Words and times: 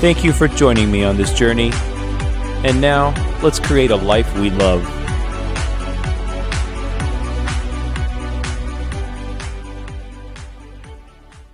Thank 0.00 0.24
you 0.24 0.32
for 0.32 0.48
joining 0.48 0.90
me 0.90 1.04
on 1.04 1.18
this 1.18 1.30
journey. 1.34 1.72
And 2.64 2.80
now, 2.80 3.12
let's 3.42 3.60
create 3.60 3.90
a 3.90 3.96
life 3.96 4.34
we 4.38 4.48
love. 4.48 4.82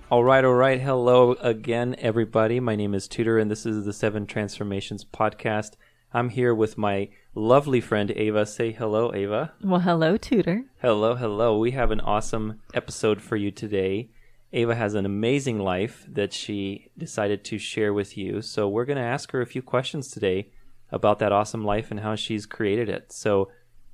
All 0.09 0.23
right, 0.23 0.45
all 0.45 0.53
right. 0.53 0.79
Hello 0.79 1.33
again, 1.41 1.97
everybody. 1.99 2.61
My 2.61 2.77
name 2.77 2.93
is 2.93 3.09
Tudor, 3.09 3.37
and 3.37 3.51
this 3.51 3.65
is 3.65 3.83
the 3.83 3.91
Seven 3.91 4.25
Transformations 4.25 5.03
podcast. 5.03 5.71
I'm 6.13 6.29
here 6.29 6.55
with 6.55 6.77
my 6.77 7.09
lovely 7.35 7.81
friend 7.81 8.13
Ava. 8.15 8.45
Say 8.45 8.71
hello, 8.71 9.13
Ava. 9.13 9.51
Well, 9.61 9.81
hello, 9.81 10.15
Tudor. 10.15 10.63
Hello, 10.81 11.15
hello. 11.15 11.57
We 11.57 11.71
have 11.71 11.91
an 11.91 11.99
awesome 11.99 12.61
episode 12.73 13.21
for 13.21 13.35
you 13.35 13.51
today. 13.51 14.07
Ava 14.53 14.75
has 14.75 14.93
an 14.93 15.05
amazing 15.05 15.59
life 15.59 16.05
that 16.07 16.31
she 16.33 16.89
decided 16.97 17.43
to 17.45 17.57
share 17.57 17.93
with 17.93 18.17
you. 18.17 18.41
So, 18.41 18.67
we're 18.69 18.85
going 18.85 18.97
to 18.97 19.03
ask 19.03 19.31
her 19.31 19.41
a 19.41 19.45
few 19.45 19.61
questions 19.61 20.09
today 20.09 20.51
about 20.91 21.19
that 21.19 21.31
awesome 21.33 21.65
life 21.65 21.91
and 21.91 21.99
how 21.99 22.15
she's 22.15 22.45
created 22.45 22.87
it. 22.89 23.11
So, 23.11 23.49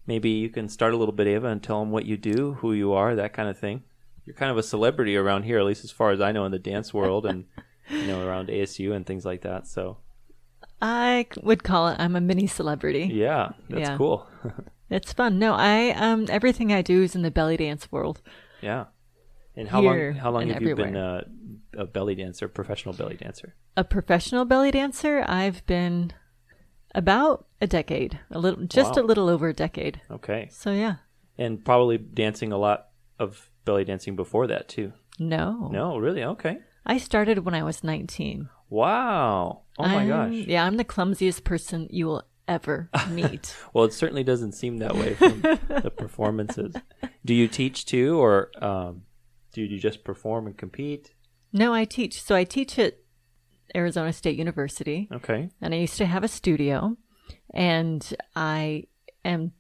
maybe 0.05 0.29
you 0.29 0.49
can 0.49 0.69
start 0.69 0.93
a 0.93 0.97
little 0.97 1.13
bit, 1.13 1.27
Ava, 1.27 1.47
and 1.47 1.61
tell 1.63 1.79
them 1.79 1.91
what 1.91 2.05
you 2.05 2.17
do, 2.17 2.53
who 2.55 2.73
you 2.73 2.93
are, 2.93 3.15
that 3.15 3.33
kind 3.33 3.49
of 3.49 3.57
thing. 3.57 3.83
You're 4.25 4.35
kind 4.35 4.51
of 4.51 4.57
a 4.57 4.63
celebrity 4.63 5.17
around 5.17 5.43
here, 5.43 5.57
at 5.59 5.65
least 5.65 5.83
as 5.83 5.91
far 5.91 6.11
as 6.11 6.21
I 6.21 6.31
know 6.31 6.45
in 6.45 6.51
the 6.51 6.59
dance 6.59 6.93
world 6.93 7.25
and, 7.25 7.45
you 7.89 8.05
know, 8.07 8.25
around 8.25 8.47
ASU 8.49 8.93
and 8.95 9.05
things 9.05 9.25
like 9.25 9.41
that. 9.41 9.67
So, 9.67 9.97
I 10.81 11.27
would 11.41 11.63
call 11.63 11.87
it 11.89 11.99
I'm 11.99 12.15
a 12.15 12.21
mini 12.21 12.45
celebrity. 12.47 13.09
yeah, 13.11 13.53
that's 13.69 13.89
Yeah. 13.89 13.97
cool. 13.97 14.27
It's 14.89 15.11
fun. 15.11 15.39
No, 15.39 15.53
I 15.55 15.89
um 15.91 16.27
everything 16.29 16.71
I 16.71 16.83
do 16.83 17.01
is 17.01 17.15
in 17.15 17.23
the 17.23 17.31
belly 17.31 17.57
dance 17.57 17.91
world. 17.91 18.21
yeah. 18.61 18.85
And 19.55 19.67
how 19.67 19.81
Here 19.81 20.11
long, 20.11 20.19
how 20.19 20.31
long 20.31 20.49
have 20.49 20.61
you 20.61 20.75
been 20.75 20.95
everywhere. 20.95 21.23
uh, 21.77 21.81
a 21.81 21.85
belly 21.85 22.15
dancer, 22.15 22.47
professional 22.47 22.93
belly 22.95 23.15
dancer? 23.17 23.55
A 23.77 23.83
professional 23.83 24.45
belly 24.45 24.71
dancer, 24.71 25.23
I've 25.27 25.65
been 25.65 26.11
about 26.95 27.45
a 27.61 27.67
decade, 27.67 28.19
a 28.31 28.39
little 28.39 28.65
just 28.65 28.95
Wow. 28.95 29.03
a 29.03 29.05
little 29.05 29.29
over 29.29 29.49
a 29.49 29.53
decade. 29.53 30.01
Okay. 30.11 30.47
So 30.51 30.71
yeah. 30.71 30.95
And 31.37 31.63
probably 31.63 31.97
dancing 31.97 32.51
a 32.51 32.57
lot 32.57 32.89
of 33.19 33.49
belly 33.65 33.83
dancing 33.85 34.15
before 34.15 34.47
that 34.47 34.67
too. 34.67 34.93
No. 35.19 35.69
No, 35.71 35.97
really? 35.97 36.23
Okay. 36.23 36.57
I 36.85 36.97
started 36.97 37.45
when 37.45 37.55
I 37.55 37.63
was 37.63 37.83
19. 37.83 38.49
Wow. 38.69 39.61
Oh 39.79 39.83
my 39.87 39.95
I'm- 39.97 40.07
gosh. 40.07 40.33
Yeah, 40.47 40.65
I'm 40.65 40.77
the 40.77 40.83
clumsiest 40.83 41.43
person 41.43 41.87
you 41.91 42.07
will 42.07 42.23
ever 42.47 42.89
meet. 43.09 43.55
Well, 43.73 43.85
it 43.85 43.93
certainly 43.93 44.23
doesn't 44.23 44.51
seem 44.53 44.77
that 44.77 44.95
way 44.95 45.13
from 45.13 45.41
the 45.67 45.91
performances. 45.95 46.75
Do 47.23 47.33
you 47.33 47.47
teach 47.47 47.85
too, 47.85 48.19
or 48.19 48.51
um, 48.61 49.03
do 49.53 49.61
you 49.61 49.79
just 49.79 50.03
perform 50.03 50.47
and 50.47 50.57
compete? 50.57 51.13
no, 51.53 51.73
I 51.73 51.85
teach. 51.85 52.21
So 52.21 52.35
I 52.35 52.43
teach 52.43 52.77
at 52.79 52.97
Arizona 53.75 54.11
State 54.11 54.37
University. 54.37 55.07
Okay. 55.11 55.49
and 55.61 55.73
I 55.73 55.77
used 55.77 55.97
to 55.97 56.05
have 56.05 56.23
a 56.23 56.27
studio, 56.27 56.97
and 57.53 58.15
I 58.35 58.85
am 59.23 59.53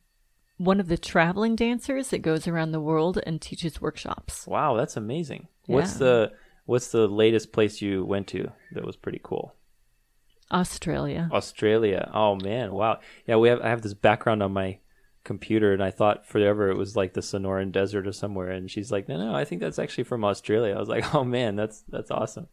one 0.57 0.79
of 0.79 0.87
the 0.87 0.97
traveling 0.97 1.55
dancers 1.55 2.09
that 2.09 2.19
goes 2.19 2.47
around 2.47 2.71
the 2.71 2.79
world 2.79 3.19
and 3.25 3.41
teaches 3.41 3.81
workshops. 3.81 4.47
Wow, 4.47 4.75
that's 4.75 4.97
amazing. 4.97 5.47
What's 5.67 5.93
the 5.95 6.31
What's 6.65 6.91
the 6.91 7.07
latest 7.07 7.51
place 7.51 7.81
you 7.81 8.05
went 8.05 8.27
to 8.27 8.51
that 8.71 8.85
was 8.85 8.95
pretty 8.95 9.19
cool? 9.21 9.53
Australia. 10.51 11.29
Australia. 11.31 12.09
Oh 12.13 12.35
man, 12.35 12.73
wow. 12.73 12.99
Yeah, 13.27 13.37
we 13.37 13.49
have 13.49 13.61
I 13.61 13.69
have 13.69 13.81
this 13.81 13.93
background 13.93 14.41
on 14.43 14.53
my 14.53 14.79
computer 15.23 15.71
and 15.73 15.81
I 15.81 15.89
thought 15.89 16.25
forever 16.25 16.69
it 16.69 16.77
was 16.77 16.95
like 16.95 17.13
the 17.13 17.21
Sonoran 17.21 17.71
Desert 17.71 18.07
or 18.07 18.11
somewhere 18.11 18.49
and 18.49 18.69
she's 18.69 18.91
like, 18.91 19.07
"No, 19.07 19.17
no, 19.17 19.33
I 19.33 19.45
think 19.45 19.61
that's 19.61 19.79
actually 19.79 20.03
from 20.03 20.25
Australia." 20.25 20.75
I 20.75 20.79
was 20.79 20.89
like, 20.89 21.13
"Oh 21.15 21.23
man, 21.23 21.55
that's 21.55 21.83
that's 21.89 22.11
awesome." 22.11 22.47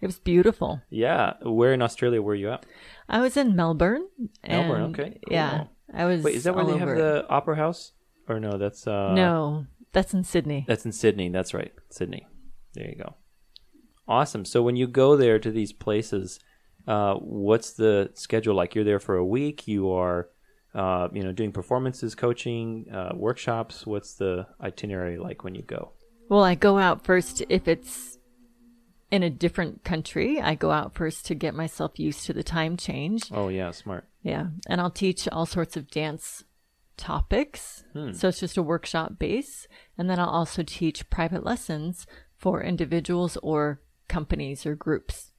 It 0.00 0.06
was 0.06 0.18
beautiful. 0.18 0.82
Yeah, 0.90 1.34
where 1.42 1.72
in 1.72 1.82
Australia 1.82 2.20
were 2.20 2.34
you 2.34 2.50
at? 2.50 2.66
I 3.08 3.20
was 3.20 3.36
in 3.36 3.56
Melbourne. 3.56 4.06
Melbourne, 4.46 4.82
okay, 4.90 5.18
cool. 5.26 5.32
Yeah, 5.32 5.64
I 5.92 6.04
was. 6.04 6.22
Wait, 6.22 6.34
is 6.34 6.44
that 6.44 6.54
where 6.54 6.64
they 6.64 6.78
have 6.78 6.88
over. 6.88 6.96
the 6.96 7.26
opera 7.28 7.56
house? 7.56 7.92
Or 8.28 8.40
no, 8.40 8.56
that's 8.58 8.86
uh 8.86 9.12
No, 9.12 9.66
that's 9.92 10.14
in 10.14 10.24
Sydney. 10.24 10.64
That's 10.66 10.84
in 10.84 10.92
Sydney. 10.92 11.28
That's 11.28 11.54
right. 11.54 11.72
Sydney. 11.90 12.26
There 12.74 12.88
you 12.88 12.96
go. 12.96 13.14
Awesome. 14.06 14.44
So 14.44 14.62
when 14.62 14.76
you 14.76 14.86
go 14.86 15.16
there 15.16 15.38
to 15.38 15.50
these 15.50 15.72
places, 15.72 16.40
uh, 16.86 17.14
what's 17.14 17.72
the 17.72 18.10
schedule 18.14 18.54
like? 18.54 18.74
You're 18.74 18.84
there 18.84 19.00
for 19.00 19.16
a 19.16 19.24
week. 19.24 19.66
You 19.66 19.90
are, 19.90 20.28
uh, 20.74 21.08
you 21.12 21.22
know, 21.22 21.32
doing 21.32 21.52
performances, 21.52 22.14
coaching, 22.14 22.86
uh, 22.92 23.12
workshops. 23.14 23.86
What's 23.86 24.14
the 24.14 24.46
itinerary 24.60 25.18
like 25.18 25.44
when 25.44 25.54
you 25.54 25.62
go? 25.62 25.92
Well, 26.28 26.42
I 26.42 26.54
go 26.54 26.78
out 26.78 27.04
first 27.04 27.42
if 27.48 27.68
it's 27.68 28.18
in 29.10 29.22
a 29.22 29.30
different 29.30 29.84
country. 29.84 30.40
I 30.40 30.54
go 30.54 30.70
out 30.70 30.94
first 30.94 31.26
to 31.26 31.34
get 31.34 31.54
myself 31.54 31.98
used 31.98 32.26
to 32.26 32.32
the 32.32 32.42
time 32.42 32.76
change. 32.76 33.30
Oh 33.32 33.48
yeah, 33.48 33.70
smart. 33.70 34.08
Yeah. 34.22 34.48
And 34.68 34.80
I'll 34.80 34.90
teach 34.90 35.28
all 35.28 35.46
sorts 35.46 35.76
of 35.76 35.90
dance 35.90 36.44
topics. 36.96 37.84
Hmm. 37.92 38.12
So 38.12 38.28
it's 38.28 38.40
just 38.40 38.56
a 38.56 38.62
workshop 38.62 39.18
base. 39.18 39.68
And 39.96 40.08
then 40.10 40.18
I'll 40.18 40.28
also 40.28 40.62
teach 40.64 41.08
private 41.10 41.44
lessons 41.44 42.06
for 42.36 42.62
individuals 42.62 43.36
or 43.42 43.80
companies 44.08 44.66
or 44.66 44.74
groups. 44.74 45.32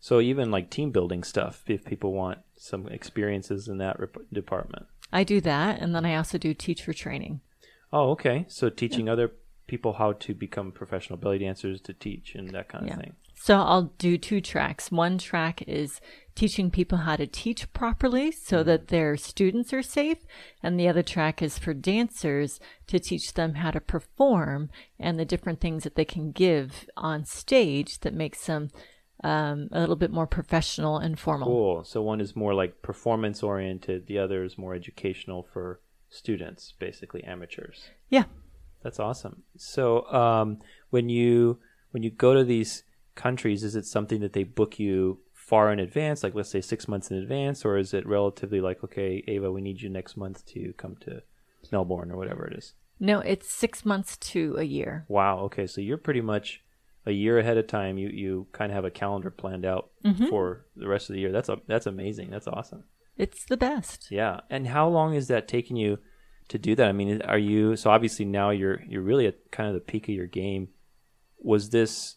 So 0.00 0.20
even 0.20 0.50
like 0.50 0.68
team 0.68 0.90
building 0.90 1.22
stuff, 1.22 1.62
if 1.68 1.84
people 1.84 2.12
want 2.12 2.40
some 2.62 2.86
experiences 2.88 3.66
in 3.66 3.78
that 3.78 3.98
rep- 3.98 4.30
department. 4.32 4.86
I 5.12 5.24
do 5.24 5.40
that. 5.40 5.80
And 5.80 5.94
then 5.94 6.06
I 6.06 6.14
also 6.14 6.38
do 6.38 6.54
teach 6.54 6.82
for 6.82 6.92
training. 6.92 7.40
Oh, 7.92 8.10
okay. 8.12 8.46
So 8.48 8.70
teaching 8.70 9.08
other 9.08 9.32
people 9.66 9.94
how 9.94 10.12
to 10.12 10.34
become 10.34 10.72
professional 10.72 11.18
belly 11.18 11.38
dancers 11.38 11.80
to 11.82 11.92
teach 11.92 12.34
and 12.34 12.50
that 12.50 12.68
kind 12.68 12.84
of 12.84 12.90
Yeah. 12.90 12.96
thing. 12.96 13.16
So 13.34 13.56
I'll 13.56 13.92
do 13.98 14.16
two 14.16 14.40
tracks. 14.40 14.92
One 14.92 15.18
track 15.18 15.62
is 15.66 16.00
teaching 16.36 16.70
people 16.70 16.98
how 16.98 17.16
to 17.16 17.26
teach 17.26 17.72
properly 17.72 18.30
so 18.30 18.58
mm-hmm. 18.58 18.68
that 18.68 18.88
their 18.88 19.16
students 19.16 19.72
are 19.72 19.82
safe. 19.82 20.18
And 20.62 20.78
the 20.78 20.88
other 20.88 21.02
track 21.02 21.42
is 21.42 21.58
for 21.58 21.74
dancers 21.74 22.60
to 22.86 23.00
teach 23.00 23.34
them 23.34 23.54
how 23.54 23.72
to 23.72 23.80
perform 23.80 24.70
and 25.00 25.18
the 25.18 25.24
different 25.24 25.60
things 25.60 25.82
that 25.82 25.96
they 25.96 26.04
can 26.04 26.30
give 26.30 26.88
on 26.96 27.24
stage 27.24 28.00
that 28.00 28.14
makes 28.14 28.46
them 28.46 28.70
um, 29.22 29.68
a 29.72 29.80
little 29.80 29.96
bit 29.96 30.10
more 30.10 30.26
professional 30.26 30.98
and 30.98 31.18
formal. 31.18 31.48
Cool. 31.48 31.84
So 31.84 32.02
one 32.02 32.20
is 32.20 32.34
more 32.34 32.54
like 32.54 32.82
performance 32.82 33.42
oriented, 33.42 34.06
the 34.06 34.18
other 34.18 34.44
is 34.44 34.58
more 34.58 34.74
educational 34.74 35.46
for 35.52 35.80
students, 36.08 36.74
basically 36.78 37.22
amateurs. 37.24 37.88
Yeah. 38.08 38.24
That's 38.82 38.98
awesome. 38.98 39.44
So 39.56 40.06
um, 40.12 40.58
when 40.90 41.08
you 41.08 41.58
when 41.92 42.02
you 42.02 42.10
go 42.10 42.34
to 42.34 42.44
these 42.44 42.82
countries, 43.14 43.62
is 43.62 43.76
it 43.76 43.86
something 43.86 44.20
that 44.20 44.32
they 44.32 44.44
book 44.44 44.78
you 44.78 45.20
far 45.32 45.72
in 45.72 45.78
advance, 45.78 46.22
like 46.22 46.34
let's 46.34 46.50
say 46.50 46.60
six 46.60 46.88
months 46.88 47.10
in 47.10 47.16
advance, 47.18 47.64
or 47.64 47.76
is 47.76 47.92
it 47.92 48.06
relatively 48.06 48.60
like, 48.60 48.82
okay, 48.82 49.22
Ava, 49.28 49.52
we 49.52 49.60
need 49.60 49.82
you 49.82 49.88
next 49.88 50.16
month 50.16 50.44
to 50.46 50.72
come 50.74 50.96
to 51.02 51.22
Melbourne 51.70 52.10
or 52.10 52.16
whatever 52.16 52.46
it 52.46 52.56
is? 52.56 52.74
No, 52.98 53.18
it's 53.20 53.50
six 53.50 53.84
months 53.84 54.16
to 54.18 54.56
a 54.58 54.62
year. 54.62 55.04
Wow. 55.08 55.40
Okay, 55.40 55.66
so 55.66 55.80
you're 55.80 55.98
pretty 55.98 56.20
much 56.20 56.62
a 57.06 57.12
year 57.12 57.38
ahead 57.38 57.58
of 57.58 57.66
time. 57.66 57.98
You 57.98 58.08
you 58.08 58.46
kind 58.52 58.70
of 58.70 58.76
have 58.76 58.84
a 58.84 58.90
calendar 58.90 59.30
planned 59.30 59.64
out 59.64 59.90
mm-hmm. 60.04 60.26
for 60.26 60.66
the 60.76 60.88
rest 60.88 61.10
of 61.10 61.14
the 61.14 61.20
year. 61.20 61.32
That's 61.32 61.48
a, 61.48 61.58
that's 61.66 61.86
amazing. 61.86 62.30
That's 62.30 62.46
awesome. 62.46 62.84
It's 63.16 63.44
the 63.44 63.56
best. 63.56 64.10
Yeah. 64.10 64.40
And 64.50 64.68
how 64.68 64.88
long 64.88 65.14
is 65.14 65.28
that 65.28 65.48
taking 65.48 65.76
you 65.76 65.98
to 66.48 66.58
do 66.58 66.74
that? 66.76 66.88
I 66.88 66.92
mean, 66.92 67.22
are 67.22 67.38
you 67.38 67.76
so 67.76 67.90
obviously 67.90 68.24
now 68.24 68.50
you're 68.50 68.82
you're 68.88 69.02
really 69.02 69.26
at 69.26 69.50
kind 69.50 69.68
of 69.68 69.74
the 69.74 69.80
peak 69.80 70.08
of 70.08 70.14
your 70.14 70.26
game. 70.26 70.68
Was 71.38 71.70
this 71.70 72.16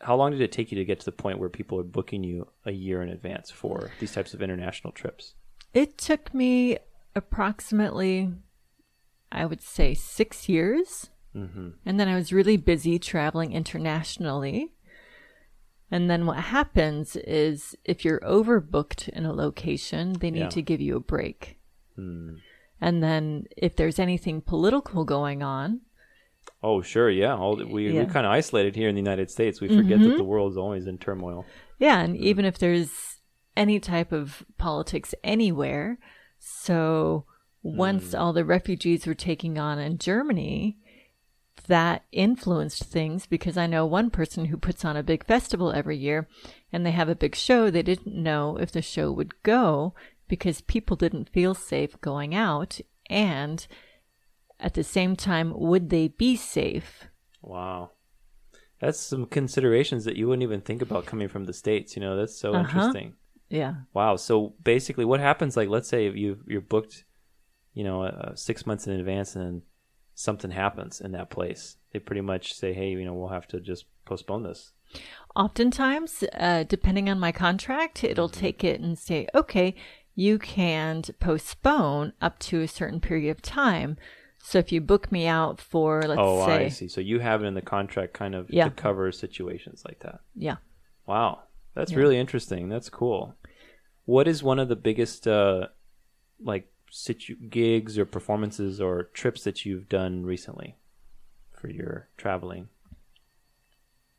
how 0.00 0.14
long 0.14 0.30
did 0.30 0.40
it 0.40 0.52
take 0.52 0.70
you 0.70 0.78
to 0.78 0.84
get 0.84 1.00
to 1.00 1.06
the 1.06 1.12
point 1.12 1.38
where 1.38 1.48
people 1.48 1.78
are 1.78 1.84
booking 1.84 2.22
you 2.22 2.48
a 2.64 2.70
year 2.70 3.02
in 3.02 3.08
advance 3.08 3.50
for 3.50 3.90
these 3.98 4.12
types 4.12 4.34
of 4.34 4.42
international 4.42 4.92
trips? 4.92 5.34
It 5.74 5.98
took 5.98 6.32
me 6.32 6.78
approximately, 7.16 8.30
I 9.32 9.44
would 9.44 9.62
say, 9.62 9.94
six 9.94 10.48
years. 10.48 11.10
Mm-hmm. 11.38 11.68
And 11.86 12.00
then 12.00 12.08
I 12.08 12.14
was 12.16 12.32
really 12.32 12.56
busy 12.56 12.98
traveling 12.98 13.52
internationally. 13.52 14.72
And 15.90 16.10
then 16.10 16.26
what 16.26 16.38
happens 16.38 17.16
is 17.16 17.74
if 17.84 18.04
you're 18.04 18.20
overbooked 18.20 19.08
in 19.08 19.24
a 19.24 19.32
location, 19.32 20.14
they 20.14 20.30
need 20.30 20.40
Yeah. 20.40 20.48
to 20.48 20.62
give 20.62 20.80
you 20.80 20.96
a 20.96 21.00
break. 21.00 21.58
Hmm. 21.96 22.36
And 22.80 23.02
then 23.02 23.44
if 23.56 23.74
there's 23.76 23.98
anything 23.98 24.40
political 24.42 25.04
going 25.04 25.42
on, 25.42 25.80
Oh, 26.62 26.80
sure, 26.82 27.08
yeah. 27.10 27.36
All 27.36 27.56
we 27.56 27.88
Yeah. 27.90 28.02
we're 28.02 28.10
kind 28.10 28.26
of 28.26 28.32
isolated 28.32 28.74
here 28.74 28.88
in 28.88 28.94
the 28.94 29.00
United 29.00 29.30
States. 29.30 29.60
We 29.60 29.68
forget 29.68 30.00
that 30.00 30.16
the 30.16 30.24
world 30.24 30.50
is 30.52 30.56
always 30.56 30.86
in 30.86 30.98
turmoil. 30.98 31.44
Yeah, 31.78 32.00
and 32.00 32.16
even 32.16 32.44
if 32.44 32.58
there's 32.58 33.20
any 33.56 33.78
type 33.78 34.12
of 34.12 34.44
politics 34.56 35.14
anywhere, 35.22 35.98
so 36.38 37.26
once 37.62 38.14
all 38.14 38.32
the 38.32 38.44
refugees 38.44 39.06
were 39.06 39.14
taking 39.14 39.58
on 39.58 39.78
in 39.78 39.98
Germany, 39.98 40.78
that 41.66 42.04
influenced 42.12 42.84
things 42.84 43.26
because 43.26 43.56
I 43.56 43.66
know 43.66 43.84
one 43.86 44.10
person 44.10 44.46
who 44.46 44.56
puts 44.56 44.84
on 44.84 44.96
a 44.96 45.02
big 45.02 45.24
festival 45.24 45.72
every 45.72 45.96
year 45.96 46.28
and 46.72 46.84
they 46.84 46.90
have 46.92 47.08
a 47.08 47.14
big 47.14 47.34
show. 47.34 47.70
They 47.70 47.82
didn't 47.82 48.14
know 48.14 48.56
if 48.56 48.70
the 48.72 48.82
show 48.82 49.10
would 49.12 49.42
go 49.42 49.94
because 50.28 50.60
people 50.60 50.96
didn't 50.96 51.28
feel 51.30 51.54
safe 51.54 52.00
going 52.00 52.34
out. 52.34 52.80
And 53.10 53.66
at 54.60 54.74
the 54.74 54.84
same 54.84 55.16
time, 55.16 55.52
would 55.58 55.90
they 55.90 56.08
be 56.08 56.36
safe? 56.36 57.04
Wow. 57.42 57.92
That's 58.80 59.00
some 59.00 59.26
considerations 59.26 60.04
that 60.04 60.16
you 60.16 60.28
wouldn't 60.28 60.42
even 60.42 60.60
think 60.60 60.82
about 60.82 61.06
coming 61.06 61.28
from 61.28 61.46
the 61.46 61.52
States. 61.52 61.96
You 61.96 62.02
know, 62.02 62.16
that's 62.16 62.38
so 62.38 62.54
Uh-huh. 62.54 62.60
interesting. 62.66 63.14
Yeah. 63.48 63.74
Wow. 63.94 64.16
So 64.16 64.54
basically, 64.62 65.04
what 65.04 65.20
happens? 65.20 65.56
Like, 65.56 65.68
let's 65.68 65.88
say 65.88 66.10
you 66.10 66.38
you're 66.46 66.60
booked, 66.60 67.04
you 67.72 67.82
know, 67.82 68.02
uh, 68.02 68.34
six 68.34 68.66
months 68.66 68.86
in 68.86 68.92
advance, 68.92 69.34
and 69.34 69.62
something 70.18 70.50
happens 70.50 71.00
in 71.00 71.12
that 71.12 71.30
place. 71.30 71.76
They 71.92 71.98
pretty 72.00 72.22
much 72.22 72.52
say, 72.52 72.72
"Hey, 72.72 72.90
you 72.90 73.04
know, 73.04 73.14
we'll 73.14 73.28
have 73.28 73.46
to 73.48 73.60
just 73.60 73.84
postpone 74.04 74.42
this." 74.42 74.72
Oftentimes, 75.36 76.24
uh, 76.34 76.64
depending 76.64 77.08
on 77.08 77.20
my 77.20 77.30
contract, 77.32 78.02
it'll 78.02 78.28
Mm-hmm. 78.28 78.40
take 78.40 78.64
it 78.64 78.80
and 78.80 78.98
say, 78.98 79.28
okay, 79.34 79.74
you 80.14 80.38
can 80.38 81.02
postpone 81.20 82.12
up 82.20 82.38
to 82.40 82.62
a 82.62 82.68
certain 82.68 83.00
period 83.00 83.30
of 83.30 83.40
time. 83.42 83.96
So 84.42 84.58
if 84.58 84.72
you 84.72 84.80
book 84.80 85.12
me 85.12 85.26
out 85.26 85.60
for, 85.60 86.02
let's 86.06 86.20
oh, 86.20 86.46
say, 86.46 86.64
I 86.66 86.68
see. 86.68 86.88
So 86.88 87.00
you 87.00 87.20
have 87.20 87.42
it 87.42 87.46
in 87.46 87.54
the 87.54 87.62
contract, 87.62 88.14
kind 88.14 88.34
of 88.34 88.48
Yeah. 88.50 88.64
to 88.64 88.70
cover 88.70 89.12
situations 89.12 89.84
like 89.86 90.00
that. 90.00 90.20
yeah. 90.34 90.56
Wow, 91.06 91.44
that's 91.74 91.92
Yeah. 91.92 91.98
really 91.98 92.18
interesting. 92.18 92.68
That's 92.68 92.90
cool. 92.90 93.34
What 94.04 94.26
is 94.26 94.42
one 94.42 94.58
of 94.58 94.68
the 94.68 94.76
biggest, 94.76 95.26
uh, 95.28 95.68
like, 96.40 96.70
situ- 96.90 97.36
gigs 97.48 97.98
or 97.98 98.04
performances 98.04 98.80
or 98.80 99.04
trips 99.04 99.44
that 99.44 99.64
you've 99.64 99.88
done 99.88 100.24
recently 100.24 100.76
for 101.52 101.68
your 101.68 102.08
traveling? 102.16 102.68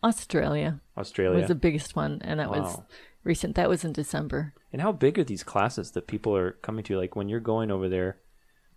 Australia 0.03 0.79
Australia. 0.97 1.39
was 1.39 1.47
the 1.49 1.55
biggest 1.55 1.95
one, 1.95 2.21
and 2.23 2.39
that 2.39 2.49
was 2.49 2.77
recent. 3.23 3.55
That 3.55 3.67
was 3.69 3.83
in 3.83 3.91
December. 3.91 4.53
And 4.71 4.81
how 4.81 4.91
big 4.93 5.19
are 5.19 5.23
these 5.25 5.43
classes 5.43 5.91
that 5.91 6.07
people 6.07 6.35
are 6.35 6.51
coming 6.53 6.83
to? 6.85 6.97
Like 6.97 7.15
when 7.15 7.27
you're 7.27 7.39
going 7.41 7.69
over 7.69 7.89
there, 7.89 8.17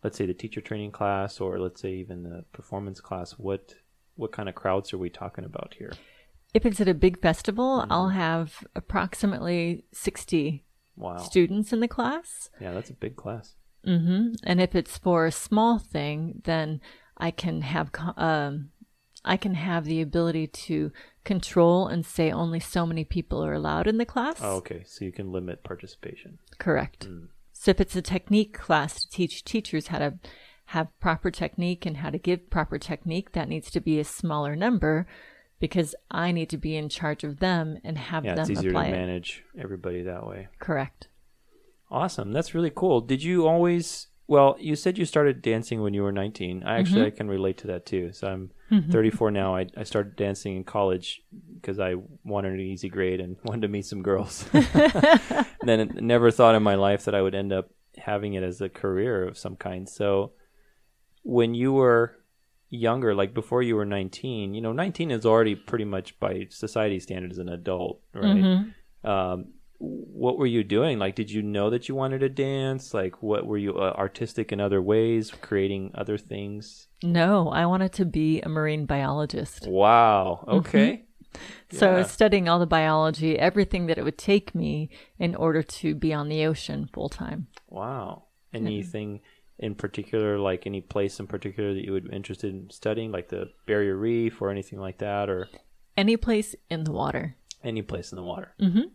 let's 0.02 0.16
say 0.18 0.26
the 0.26 0.34
teacher 0.34 0.60
training 0.60 0.90
class, 0.90 1.40
or 1.40 1.60
let's 1.60 1.80
say 1.80 1.92
even 1.94 2.24
the 2.24 2.44
performance 2.52 3.00
class. 3.00 3.32
What 3.32 3.74
what 4.16 4.32
kind 4.32 4.48
of 4.48 4.54
crowds 4.56 4.92
are 4.92 4.98
we 4.98 5.10
talking 5.10 5.44
about 5.44 5.74
here? 5.78 5.92
If 6.54 6.66
it's 6.66 6.80
at 6.80 6.88
a 6.88 6.94
big 6.94 7.20
festival, 7.20 7.80
Mm-hmm. 7.82 7.92
I'll 7.92 8.08
have 8.10 8.66
approximately 8.74 9.84
60 9.92 10.64
Wow. 10.96 11.16
students 11.16 11.72
in 11.72 11.80
the 11.80 11.88
class. 11.88 12.50
Yeah, 12.60 12.72
that's 12.74 12.90
a 12.90 12.94
big 12.94 13.16
class. 13.16 13.54
Hmm 13.84 14.32
And 14.44 14.60
if 14.60 14.74
it's 14.74 14.98
for 14.98 15.26
a 15.26 15.32
small 15.32 15.78
thing, 15.78 16.42
then 16.44 16.80
I 17.16 17.30
can 17.30 17.62
have 17.62 17.90
um, 18.16 18.70
I 19.24 19.36
can 19.36 19.54
have 19.54 19.84
the 19.84 20.00
ability 20.00 20.46
to 20.48 20.90
control 21.24 21.86
and 21.86 22.04
say 22.04 22.30
only 22.32 22.58
so 22.60 22.84
many 22.86 23.04
people 23.04 23.44
are 23.44 23.52
allowed 23.52 23.86
in 23.86 23.98
the 23.98 24.04
class. 24.06 24.38
Oh, 24.40 24.56
okay. 24.56 24.82
So 24.86 25.04
you 25.04 25.12
can 25.12 25.30
limit 25.30 25.62
participation. 25.62 26.38
Correct. 26.58 27.08
Mm. 27.08 27.28
So 27.52 27.70
if 27.70 27.80
it's 27.80 27.94
a 27.94 28.02
technique 28.02 28.54
class 28.58 29.00
to 29.02 29.08
teach 29.10 29.44
teachers 29.44 29.88
how 29.88 29.98
to 29.98 30.18
have 30.66 30.88
proper 31.00 31.30
technique 31.30 31.86
and 31.86 31.98
how 31.98 32.10
to 32.10 32.18
give 32.18 32.50
proper 32.50 32.78
technique, 32.78 33.32
that 33.32 33.48
needs 33.48 33.70
to 33.70 33.80
be 33.80 34.00
a 34.00 34.04
smaller 34.04 34.56
number 34.56 35.06
because 35.60 35.94
I 36.10 36.32
need 36.32 36.50
to 36.50 36.56
be 36.56 36.74
in 36.76 36.88
charge 36.88 37.22
of 37.22 37.38
them 37.38 37.78
and 37.84 37.96
have 37.96 38.24
Yeah, 38.24 38.34
them 38.34 38.42
it's 38.42 38.50
easier 38.50 38.72
to 38.72 38.76
apply 38.78 38.86
it. 38.86 38.90
manage 38.92 39.44
everybody 39.56 40.02
that 40.02 40.26
way. 40.26 40.48
Correct. 40.58 41.06
Awesome. 41.92 42.32
That's 42.32 42.54
really 42.54 42.72
cool. 42.74 43.02
Did 43.02 43.22
you 43.22 43.46
always? 43.46 44.06
Well, 44.26 44.56
you 44.58 44.76
said 44.76 44.96
you 44.96 45.04
started 45.04 45.42
dancing 45.42 45.82
when 45.82 45.92
you 45.92 46.02
were 46.02 46.10
19. 46.10 46.62
I 46.64 46.78
actually 46.78 47.02
mm-hmm. 47.02 47.06
I 47.08 47.10
can 47.10 47.28
relate 47.28 47.58
to 47.58 47.66
that 47.66 47.84
too. 47.84 48.12
So 48.14 48.28
I'm 48.28 48.50
mm-hmm. 48.70 48.90
34 48.90 49.30
now. 49.30 49.54
I, 49.54 49.66
I 49.76 49.82
started 49.82 50.16
dancing 50.16 50.56
in 50.56 50.64
college 50.64 51.20
because 51.54 51.78
I 51.78 51.96
wanted 52.24 52.54
an 52.54 52.60
easy 52.60 52.88
grade 52.88 53.20
and 53.20 53.36
wanted 53.44 53.62
to 53.62 53.68
meet 53.68 53.84
some 53.84 54.02
girls. 54.02 54.48
then 55.62 55.98
never 56.00 56.30
thought 56.30 56.54
in 56.54 56.62
my 56.62 56.76
life 56.76 57.04
that 57.04 57.14
I 57.14 57.20
would 57.20 57.34
end 57.34 57.52
up 57.52 57.70
having 57.98 58.32
it 58.32 58.42
as 58.42 58.62
a 58.62 58.70
career 58.70 59.28
of 59.28 59.36
some 59.36 59.56
kind. 59.56 59.86
So 59.86 60.32
when 61.24 61.54
you 61.54 61.74
were 61.74 62.16
younger, 62.70 63.14
like 63.14 63.34
before 63.34 63.62
you 63.62 63.76
were 63.76 63.84
19, 63.84 64.54
you 64.54 64.62
know, 64.62 64.72
19 64.72 65.10
is 65.10 65.26
already 65.26 65.56
pretty 65.56 65.84
much 65.84 66.18
by 66.18 66.46
society 66.48 67.00
standards 67.00 67.36
an 67.36 67.50
adult, 67.50 68.00
right? 68.14 68.24
Mm-hmm. 68.24 69.10
Um, 69.10 69.46
what 69.84 70.38
were 70.38 70.46
you 70.46 70.62
doing? 70.62 70.98
Like, 70.98 71.16
did 71.16 71.30
you 71.30 71.42
know 71.42 71.68
that 71.70 71.88
you 71.88 71.94
wanted 71.94 72.20
to 72.20 72.28
dance? 72.28 72.94
Like, 72.94 73.22
what 73.22 73.46
were 73.46 73.58
you 73.58 73.76
uh, 73.76 73.92
artistic 73.98 74.52
in 74.52 74.60
other 74.60 74.80
ways, 74.80 75.32
creating 75.40 75.90
other 75.94 76.16
things? 76.16 76.86
No, 77.02 77.48
I 77.48 77.66
wanted 77.66 77.92
to 77.94 78.04
be 78.04 78.40
a 78.42 78.48
marine 78.48 78.86
biologist. 78.86 79.66
Wow. 79.66 80.44
Okay. 80.46 81.04
So 81.72 81.90
I 81.90 81.96
was 81.96 82.10
studying 82.10 82.48
all 82.48 82.58
the 82.58 82.66
biology, 82.66 83.38
everything 83.38 83.86
that 83.86 83.96
it 83.98 84.04
would 84.04 84.18
take 84.18 84.54
me 84.54 84.90
in 85.18 85.34
order 85.34 85.62
to 85.62 85.94
be 85.94 86.12
on 86.12 86.28
the 86.28 86.44
ocean 86.44 86.88
full 86.92 87.08
time. 87.08 87.46
Wow. 87.68 88.24
Anything 88.52 89.20
in 89.58 89.74
particular, 89.74 90.38
like 90.38 90.66
any 90.66 90.82
place 90.82 91.18
in 91.18 91.26
particular 91.26 91.72
that 91.74 91.84
you 91.84 91.92
would 91.92 92.08
be 92.10 92.14
interested 92.14 92.52
in 92.52 92.68
studying, 92.70 93.10
like 93.10 93.28
the 93.30 93.46
Barrier 93.66 93.96
Reef 93.96 94.42
or 94.42 94.50
anything 94.50 94.78
like 94.78 94.98
that, 94.98 95.30
or 95.30 95.48
Any 95.96 96.16
place 96.18 96.54
in 96.70 96.84
the 96.84 96.92
water. 96.92 97.36
any 97.64 97.80
place 97.82 98.12
in 98.12 98.16
the 98.16 98.22
water? 98.22 98.54
Mm-hmm. 98.60 98.88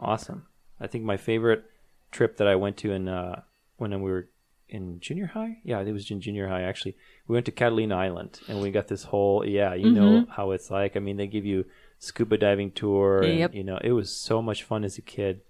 Awesome. 0.00 0.46
I 0.80 0.86
think 0.86 1.04
my 1.04 1.16
favorite 1.16 1.64
trip 2.10 2.38
that 2.38 2.48
I 2.48 2.56
went 2.56 2.76
to 2.78 2.92
in 2.92 3.06
uh, 3.08 3.42
when 3.76 3.92
we 4.02 4.10
were 4.10 4.28
in 4.68 4.98
junior 5.00 5.26
high. 5.26 5.58
Yeah, 5.64 5.80
it 5.80 5.92
was 5.92 6.10
in 6.10 6.20
junior 6.20 6.48
high 6.48 6.62
actually. 6.62 6.96
We 7.28 7.34
went 7.34 7.46
to 7.46 7.52
Catalina 7.52 7.96
Island 7.96 8.40
and 8.48 8.60
we 8.60 8.70
got 8.70 8.88
this 8.88 9.04
whole 9.04 9.44
yeah, 9.46 9.74
you 9.74 9.90
know 9.90 10.26
how 10.30 10.52
it's 10.52 10.70
like. 10.70 10.96
I 10.96 11.00
mean, 11.00 11.16
they 11.16 11.26
give 11.26 11.44
you 11.44 11.64
scuba 11.98 12.38
diving 12.38 12.72
tour 12.72 13.22
and 13.22 13.38
Yep. 13.38 13.54
you 13.54 13.62
know, 13.64 13.78
it 13.82 13.92
was 13.92 14.10
so 14.10 14.40
much 14.40 14.62
fun 14.64 14.84
as 14.84 14.96
a 14.98 15.02
kid. 15.02 15.42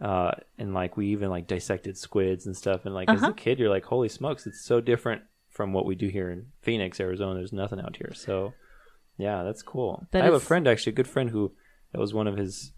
Uh, 0.00 0.30
and 0.58 0.74
like 0.74 0.96
we 0.96 1.08
even 1.08 1.28
like 1.30 1.48
dissected 1.48 1.96
squids 1.98 2.46
and 2.46 2.56
stuff 2.56 2.84
and 2.84 2.94
like 2.94 3.10
as 3.10 3.20
a 3.24 3.32
kid 3.32 3.58
you're 3.58 3.68
like 3.68 3.84
holy 3.84 4.08
smokes 4.08 4.46
it's 4.46 4.64
so 4.64 4.80
different 4.80 5.22
from 5.48 5.72
what 5.72 5.84
we 5.84 5.96
do 5.96 6.06
here 6.06 6.30
in 6.30 6.46
Phoenix 6.62 7.00
Arizona 7.00 7.34
there's 7.34 7.52
nothing 7.52 7.80
out 7.80 7.96
here 7.96 8.12
so 8.14 8.52
yeah 9.16 9.42
that's 9.42 9.60
cool 9.60 10.06
That 10.12 10.22
I 10.22 10.26
have 10.26 10.34
a 10.34 10.38
friend 10.38 10.68
actually 10.68 10.92
a 10.92 10.94
good 10.94 11.08
friend 11.08 11.30
who 11.30 11.50
that 11.90 11.98
was 11.98 12.14
one 12.14 12.28
of 12.28 12.36
his 12.36 12.70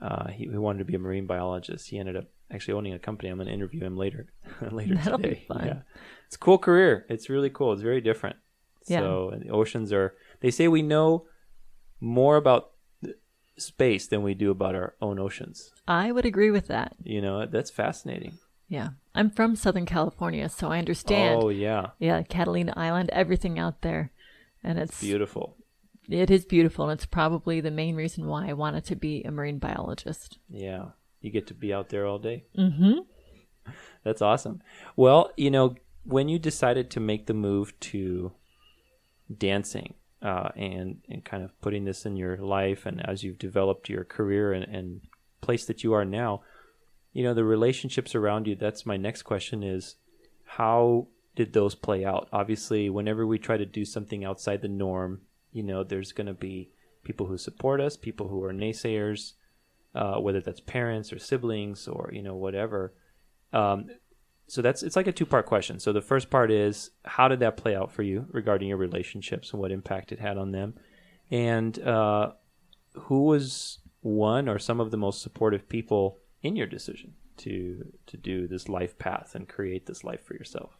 uh, 0.00 0.28
he, 0.28 0.44
he 0.44 0.58
wanted 0.58 0.80
to 0.80 0.84
be 0.84 0.94
a 0.94 0.98
marine 0.98 1.26
biologist. 1.26 1.88
He 1.88 1.98
ended 1.98 2.16
up 2.16 2.24
actually 2.50 2.74
owning 2.74 2.94
a 2.94 2.98
company. 2.98 3.28
I'm 3.28 3.36
going 3.36 3.48
to 3.48 3.52
interview 3.52 3.82
him 3.82 3.96
later. 3.96 4.26
later 4.70 4.94
That'll 4.94 5.18
be 5.18 5.44
fun. 5.48 5.66
Yeah, 5.66 5.78
it's 6.26 6.36
a 6.36 6.38
cool 6.38 6.58
career. 6.58 7.06
It's 7.08 7.28
really 7.28 7.50
cool. 7.50 7.72
It's 7.72 7.82
very 7.82 8.00
different. 8.00 8.36
Yeah. 8.86 9.00
So 9.00 9.30
and 9.30 9.42
the 9.42 9.50
oceans 9.50 9.92
are. 9.92 10.14
They 10.40 10.50
say 10.50 10.68
we 10.68 10.82
know 10.82 11.26
more 12.00 12.36
about 12.36 12.72
space 13.58 14.06
than 14.06 14.22
we 14.22 14.34
do 14.34 14.50
about 14.50 14.74
our 14.74 14.94
own 15.00 15.18
oceans. 15.18 15.72
I 15.88 16.12
would 16.12 16.26
agree 16.26 16.50
with 16.50 16.66
that. 16.68 16.94
You 17.02 17.20
know, 17.20 17.46
that's 17.46 17.70
fascinating. 17.70 18.38
Yeah. 18.68 18.90
I'm 19.14 19.30
from 19.30 19.56
Southern 19.56 19.86
California, 19.86 20.48
so 20.48 20.70
I 20.70 20.78
understand. 20.78 21.40
Oh 21.42 21.48
yeah, 21.48 21.88
Yeah, 21.98 22.22
Catalina 22.22 22.74
Island, 22.76 23.10
everything 23.12 23.58
out 23.58 23.82
there. 23.82 24.12
And 24.62 24.78
it's 24.78 25.00
beautiful. 25.00 25.56
It 26.08 26.30
is 26.30 26.44
beautiful 26.44 26.88
and 26.88 26.98
it's 26.98 27.06
probably 27.06 27.60
the 27.60 27.70
main 27.70 27.96
reason 27.96 28.26
why 28.26 28.48
I 28.48 28.52
wanted 28.52 28.84
to 28.86 28.96
be 28.96 29.22
a 29.22 29.30
marine 29.30 29.58
biologist. 29.58 30.38
Yeah, 30.48 30.86
you 31.20 31.30
get 31.30 31.46
to 31.48 31.54
be 31.54 31.72
out 31.72 31.88
there 31.88 32.06
all 32.06 32.18
day. 32.18 32.44
Mm-hmm. 32.56 33.00
That's 34.04 34.22
awesome. 34.22 34.62
Well, 34.94 35.30
you 35.36 35.50
know, 35.50 35.74
when 36.04 36.28
you 36.28 36.38
decided 36.38 36.90
to 36.92 37.00
make 37.00 37.26
the 37.26 37.34
move 37.34 37.78
to 37.80 38.32
dancing 39.36 39.94
uh, 40.22 40.50
and 40.56 41.02
and 41.08 41.24
kind 41.24 41.42
of 41.42 41.60
putting 41.60 41.84
this 41.84 42.06
in 42.06 42.16
your 42.16 42.36
life, 42.36 42.86
and 42.86 43.06
as 43.06 43.24
you've 43.24 43.38
developed 43.38 43.88
your 43.88 44.04
career 44.04 44.52
and, 44.52 44.64
and 44.64 45.00
place 45.40 45.66
that 45.66 45.84
you 45.84 45.92
are 45.92 46.04
now, 46.04 46.42
you 47.12 47.24
know, 47.24 47.34
the 47.34 47.44
relationships 47.44 48.14
around 48.14 48.46
you. 48.46 48.54
That's 48.54 48.86
my 48.86 48.96
next 48.96 49.22
question: 49.22 49.62
is 49.62 49.96
how 50.44 51.08
did 51.34 51.52
those 51.52 51.74
play 51.74 52.04
out? 52.04 52.28
Obviously, 52.32 52.88
whenever 52.88 53.26
we 53.26 53.38
try 53.38 53.56
to 53.56 53.66
do 53.66 53.84
something 53.84 54.24
outside 54.24 54.62
the 54.62 54.68
norm, 54.68 55.22
you 55.56 55.62
know, 55.62 55.82
there's 55.82 56.12
going 56.12 56.26
to 56.26 56.34
be 56.34 56.70
people 57.02 57.24
who 57.24 57.38
support 57.38 57.80
us, 57.80 57.96
people 57.96 58.28
who 58.28 58.44
are 58.44 58.52
naysayers, 58.52 59.32
uh, 59.94 60.16
whether 60.20 60.42
that's 60.42 60.60
parents 60.60 61.14
or 61.14 61.18
siblings 61.18 61.88
or 61.88 62.10
you 62.12 62.22
know 62.22 62.34
whatever. 62.34 62.92
Um, 63.54 63.86
so 64.48 64.60
that's 64.60 64.82
it's 64.82 64.96
like 64.96 65.06
a 65.06 65.12
two 65.12 65.24
part 65.24 65.46
question. 65.46 65.80
So 65.80 65.94
the 65.94 66.02
first 66.02 66.28
part 66.28 66.50
is 66.50 66.90
how 67.06 67.28
did 67.28 67.40
that 67.40 67.56
play 67.56 67.74
out 67.74 67.90
for 67.90 68.02
you 68.02 68.26
regarding 68.30 68.68
your 68.68 68.76
relationships 68.76 69.52
and 69.52 69.60
what 69.62 69.72
impact 69.72 70.12
it 70.12 70.20
had 70.20 70.36
on 70.36 70.52
them, 70.52 70.74
and 71.30 71.78
uh, 71.78 72.32
who 72.92 73.22
was 73.24 73.78
one 74.02 74.50
or 74.50 74.58
some 74.58 74.78
of 74.78 74.90
the 74.90 74.98
most 74.98 75.22
supportive 75.22 75.70
people 75.70 76.18
in 76.42 76.54
your 76.54 76.66
decision 76.66 77.14
to 77.38 77.94
to 78.08 78.18
do 78.18 78.46
this 78.46 78.68
life 78.68 78.98
path 78.98 79.34
and 79.34 79.48
create 79.48 79.86
this 79.86 80.04
life 80.04 80.22
for 80.22 80.34
yourself. 80.34 80.76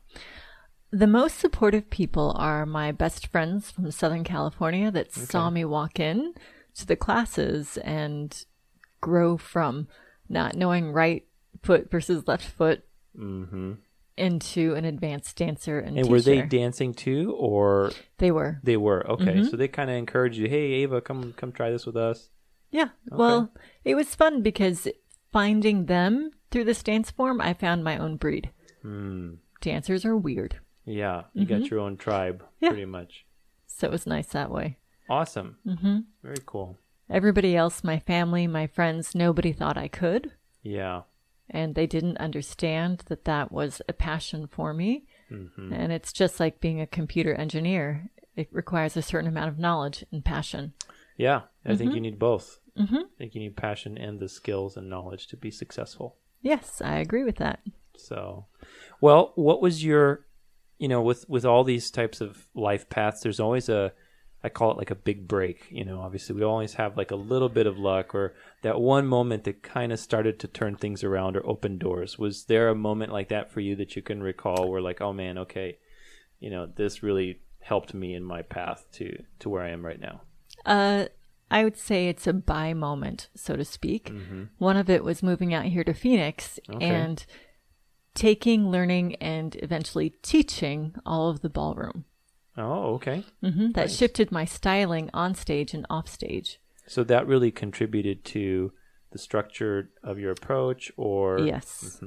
The 0.92 1.06
most 1.06 1.38
supportive 1.38 1.90
people 1.90 2.32
are 2.36 2.64
my 2.64 2.92
best 2.92 3.26
friends 3.26 3.70
from 3.70 3.90
Southern 3.90 4.24
California 4.24 4.90
that 4.92 5.12
saw 5.12 5.50
me 5.50 5.64
walk 5.64 5.98
in 6.00 6.34
to 6.76 6.86
the 6.86 6.96
classes 6.96 7.76
and 7.78 8.44
grow 9.00 9.36
from 9.36 9.88
not 10.28 10.54
knowing 10.56 10.92
right 10.92 11.26
foot 11.62 11.90
versus 11.90 12.26
left 12.28 12.44
foot 12.46 12.82
Mm-hmm. 13.18 13.72
into 14.18 14.74
an 14.74 14.84
advanced 14.84 15.36
dancer 15.38 15.78
and, 15.78 15.98
And 15.98 16.08
were 16.10 16.20
they 16.20 16.42
dancing 16.42 16.92
too, 16.92 17.34
or 17.38 17.92
they 18.18 18.30
were. 18.30 18.60
they 18.62 18.76
were? 18.76 19.08
Okay, 19.10 19.24
Mm-hmm. 19.36 19.44
so 19.44 19.56
they 19.56 19.68
kind 19.68 19.88
of 19.88 19.96
encouraged 19.96 20.36
you. 20.36 20.48
Hey, 20.48 20.72
Ava, 20.84 21.00
come 21.00 21.32
come 21.32 21.50
try 21.50 21.70
this 21.70 21.86
with 21.86 21.96
us. 21.96 22.28
Yeah. 22.70 22.88
Well, 23.10 23.52
it 23.84 23.94
was 23.94 24.14
fun 24.14 24.42
because 24.42 24.86
finding 25.32 25.86
them 25.86 26.32
through 26.50 26.64
this 26.64 26.82
dance 26.82 27.10
form, 27.10 27.40
I 27.40 27.54
found 27.54 27.82
my 27.84 27.96
own 27.96 28.16
breed. 28.16 28.50
Hmm. 28.82 29.36
Dancers 29.62 30.04
are 30.04 30.16
weird. 30.16 30.60
Yeah, 30.86 31.24
you 31.34 31.44
got 31.44 31.68
your 31.70 31.80
own 31.80 31.96
tribe, 31.96 32.38
Mm-hmm. 32.42 32.64
Yeah. 32.64 32.68
pretty 32.70 32.84
much. 32.86 33.26
So 33.66 33.86
it 33.88 33.90
was 33.90 34.06
nice 34.06 34.28
that 34.28 34.50
way. 34.50 34.78
Awesome. 35.10 35.56
Mm-hmm. 35.66 35.98
Very 36.22 36.36
cool. 36.46 36.78
Everybody 37.10 37.54
else, 37.56 37.84
my 37.84 37.98
family, 37.98 38.46
my 38.46 38.66
friends, 38.66 39.14
nobody 39.14 39.52
thought 39.52 39.76
I 39.76 39.88
could. 39.88 40.32
Yeah. 40.62 41.02
And 41.50 41.74
they 41.74 41.86
didn't 41.86 42.18
understand 42.18 43.02
that 43.06 43.24
that 43.26 43.52
was 43.52 43.80
a 43.88 43.92
passion 43.92 44.48
for 44.48 44.72
me. 44.74 45.04
Mm-hmm. 45.30 45.72
And 45.72 45.92
it's 45.92 46.12
just 46.12 46.40
like 46.40 46.60
being 46.60 46.80
a 46.80 46.86
computer 46.86 47.34
engineer, 47.34 48.10
it 48.34 48.48
requires 48.50 48.96
a 48.96 49.02
certain 49.02 49.28
amount 49.28 49.48
of 49.50 49.58
knowledge 49.58 50.04
and 50.10 50.24
passion. 50.24 50.72
Yeah, 51.16 51.42
I 51.64 51.68
Mm-hmm. 51.70 51.76
think 51.78 51.94
you 51.94 52.00
need 52.00 52.18
both. 52.18 52.58
Mm-hmm. 52.78 52.96
I 52.96 53.18
think 53.18 53.34
you 53.34 53.40
need 53.40 53.56
passion 53.56 53.96
and 53.96 54.18
the 54.20 54.28
skills 54.28 54.76
and 54.76 54.90
knowledge 54.90 55.28
to 55.28 55.36
be 55.36 55.50
successful. 55.50 56.16
Yes, 56.42 56.80
I 56.82 56.98
agree 56.98 57.24
with 57.24 57.36
that. 57.36 57.60
So, 57.96 58.46
well, 59.00 59.32
what 59.36 59.62
was 59.62 59.82
your, 59.84 60.25
you 60.78 60.88
know, 60.88 61.02
with 61.02 61.28
with 61.28 61.44
all 61.44 61.64
these 61.64 61.90
types 61.90 62.20
of 62.20 62.46
life 62.54 62.88
paths, 62.88 63.22
there's 63.22 63.40
always 63.40 63.68
a, 63.68 63.92
I 64.44 64.48
call 64.48 64.70
it 64.72 64.76
like 64.78 64.90
a 64.90 64.94
big 64.94 65.26
break. 65.26 65.66
You 65.70 65.84
know, 65.84 66.00
obviously 66.00 66.34
we 66.36 66.42
always 66.42 66.74
have 66.74 66.96
like 66.96 67.10
a 67.10 67.16
little 67.16 67.48
bit 67.48 67.66
of 67.66 67.78
luck 67.78 68.14
or 68.14 68.34
that 68.62 68.80
one 68.80 69.06
moment 69.06 69.44
that 69.44 69.62
kind 69.62 69.92
of 69.92 69.98
started 69.98 70.38
to 70.40 70.48
turn 70.48 70.76
things 70.76 71.02
around 71.02 71.36
or 71.36 71.46
open 71.46 71.78
doors. 71.78 72.18
Was 72.18 72.44
there 72.44 72.68
a 72.68 72.74
moment 72.74 73.12
like 73.12 73.28
that 73.30 73.50
for 73.50 73.60
you 73.60 73.74
that 73.76 73.96
you 73.96 74.02
can 74.02 74.22
recall 74.22 74.70
where 74.70 74.80
like, 74.82 75.00
oh 75.00 75.12
man, 75.12 75.38
okay, 75.38 75.78
you 76.40 76.50
know, 76.50 76.66
this 76.66 77.02
really 77.02 77.40
helped 77.60 77.94
me 77.94 78.14
in 78.14 78.22
my 78.22 78.42
path 78.42 78.86
to 78.92 79.22
to 79.40 79.48
where 79.48 79.62
I 79.62 79.70
am 79.70 79.84
right 79.84 80.00
now. 80.00 80.20
Uh, 80.64 81.06
I 81.50 81.62
would 81.64 81.76
say 81.76 82.08
it's 82.08 82.26
a 82.26 82.32
buy 82.32 82.74
moment, 82.74 83.28
so 83.36 83.56
to 83.56 83.64
speak. 83.64 84.12
One 84.58 84.76
of 84.76 84.90
it 84.90 85.04
was 85.04 85.22
moving 85.22 85.54
out 85.54 85.64
here 85.66 85.84
to 85.84 85.94
Phoenix 85.94 86.58
Okay. 86.68 86.84
and 86.86 87.24
taking, 88.16 88.70
learning, 88.70 89.14
and 89.16 89.54
eventually 89.62 90.10
teaching 90.22 90.94
all 91.06 91.30
of 91.30 91.40
the 91.42 91.48
ballroom. 91.48 92.04
Oh, 92.56 92.94
okay. 92.94 93.22
hmm 93.42 93.70
That 93.72 93.90
shifted 93.90 94.32
my 94.32 94.44
styling 94.44 95.10
on 95.14 95.34
stage 95.34 95.74
and 95.74 95.86
off 95.88 96.08
stage. 96.08 96.58
So 96.88 97.04
that 97.04 97.26
really 97.26 97.50
contributed 97.50 98.24
to 98.26 98.72
the 99.12 99.18
structure 99.18 99.90
of 100.02 100.18
your 100.18 100.32
approach, 100.32 100.90
or 100.96 101.38
Yes. 101.38 102.00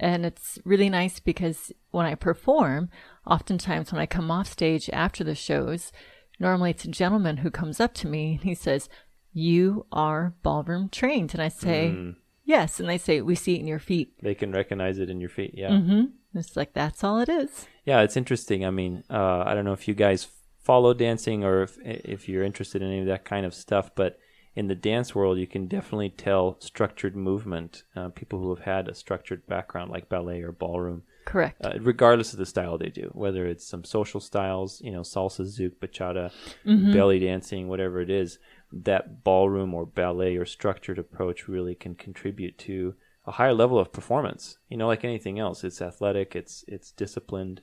And 0.00 0.26
it's 0.26 0.58
really 0.64 0.88
nice 0.90 1.18
because 1.20 1.72
when 1.90 2.06
I 2.06 2.14
perform, 2.14 2.90
oftentimes 3.26 3.92
when 3.92 4.00
I 4.00 4.06
come 4.06 4.30
off 4.30 4.48
stage 4.50 4.88
after 4.92 5.24
the 5.24 5.34
shows, 5.34 5.90
normally 6.38 6.70
it's 6.70 6.84
a 6.84 6.88
gentleman 6.88 7.38
who 7.38 7.50
comes 7.50 7.80
up 7.80 7.94
to 7.94 8.08
me 8.08 8.32
and 8.34 8.42
he 8.42 8.54
says, 8.54 8.88
You 9.32 9.86
are 9.90 10.34
ballroom 10.42 10.88
trained. 10.88 11.34
And 11.34 11.42
I 11.42 11.48
say, 11.48 12.14
Yes. 12.48 12.80
And 12.80 12.88
they 12.88 12.98
say, 12.98 13.20
We 13.20 13.34
see 13.36 13.54
it 13.56 13.60
in 13.60 13.66
your 13.68 13.78
feet. 13.90 14.08
they 14.22 14.34
can 14.34 14.50
recognize 14.52 14.98
it 14.98 15.10
in 15.10 15.20
your 15.20 15.30
feet. 15.38 15.52
Yeah, 15.54 15.70
Mm-hmm. 15.70 16.04
It's 16.38 16.56
like, 16.56 16.72
That's 16.72 17.04
all 17.04 17.20
it 17.20 17.28
is. 17.28 17.66
yeah, 17.84 18.00
it's 18.00 18.16
interesting. 18.16 18.64
I 18.64 18.70
mean, 18.70 19.04
uh, 19.10 19.42
I 19.46 19.54
don't 19.54 19.64
know 19.64 19.72
if 19.80 19.86
you 19.88 19.94
guys 19.94 20.26
follow 20.68 20.92
dancing 20.94 21.44
or 21.44 21.62
if 21.62 21.78
if 21.84 22.28
you're 22.28 22.44
interested 22.50 22.82
in 22.82 22.88
any 22.88 23.00
of 23.00 23.06
that 23.06 23.24
kind 23.24 23.44
of 23.46 23.54
stuff, 23.54 23.90
but 23.94 24.18
in 24.54 24.66
the 24.68 24.74
dance 24.74 25.14
world, 25.14 25.38
you 25.38 25.46
can 25.46 25.68
definitely 25.68 26.10
tell 26.10 26.56
structured 26.60 27.14
movement. 27.14 27.84
Uh, 27.94 28.08
people 28.08 28.38
who 28.40 28.50
have 28.54 28.64
had 28.64 28.88
a 28.88 28.94
structured 28.94 29.46
background, 29.46 29.90
like 29.90 30.08
ballet 30.08 30.42
or 30.42 30.50
ballroom, 30.52 31.02
Correct. 31.26 31.64
uh, 31.64 31.74
regardless 31.80 32.32
of 32.32 32.38
the 32.40 32.46
style 32.54 32.76
they 32.76 32.88
do, 33.02 33.08
whether 33.24 33.46
it's 33.46 33.64
some 33.66 33.84
social 33.84 34.20
styles, 34.20 34.80
you 34.80 34.90
know, 34.90 35.02
salsa, 35.02 35.42
zouk, 35.46 35.74
bachata, 35.82 36.32
Mm-hmm. 36.66 36.92
belly 36.92 37.18
dancing, 37.20 37.68
whatever 37.68 38.00
it 38.00 38.10
is, 38.10 38.38
that 38.72 39.24
ballroom 39.24 39.74
or 39.74 39.86
ballet 39.86 40.36
or 40.36 40.44
structured 40.44 40.98
approach 40.98 41.48
really 41.48 41.74
can 41.74 41.94
contribute 41.94 42.58
to 42.58 42.94
a 43.26 43.32
higher 43.32 43.54
level 43.54 43.78
of 43.78 43.92
performance. 43.92 44.58
You 44.68 44.76
know, 44.76 44.86
like 44.86 45.04
anything 45.04 45.38
else, 45.38 45.64
it's 45.64 45.80
athletic, 45.82 46.34
it's 46.36 46.64
it's 46.68 46.90
disciplined, 46.92 47.60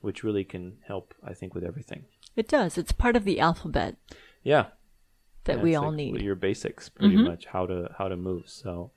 which 0.00 0.22
really 0.24 0.44
can 0.44 0.78
help, 0.86 1.14
I 1.26 1.34
think, 1.34 1.54
with 1.54 1.64
everything. 1.64 2.04
it 2.36 2.48
does. 2.48 2.78
It's 2.78 2.92
part 2.92 3.16
of 3.16 3.24
the 3.24 3.40
alphabet 3.40 3.96
Yeah, 4.42 4.66
that 5.44 5.58
Yeah, 5.58 5.62
we 5.62 5.74
all 5.76 5.88
like 5.88 5.96
need. 5.96 6.14
Mm-hmm. 6.14 6.24
your 6.24 6.34
basics, 6.34 6.88
pretty 6.88 7.16
much 7.16 7.46
how 7.46 7.66
to 7.66 7.94
how 7.98 8.08
to 8.08 8.16
move. 8.16 8.44
So, 8.48 8.90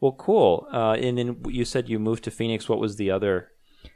well, 0.00 0.12
cool. 0.12 0.66
Uh, 0.72 0.92
and 0.94 1.16
then 1.18 1.42
you 1.48 1.64
said 1.64 1.88
you 1.88 1.98
moved 1.98 2.24
to 2.24 2.30
Phoenix. 2.30 2.68
What 2.68 2.78
was 2.80 2.96
the 2.96 3.10
other? 3.10 3.50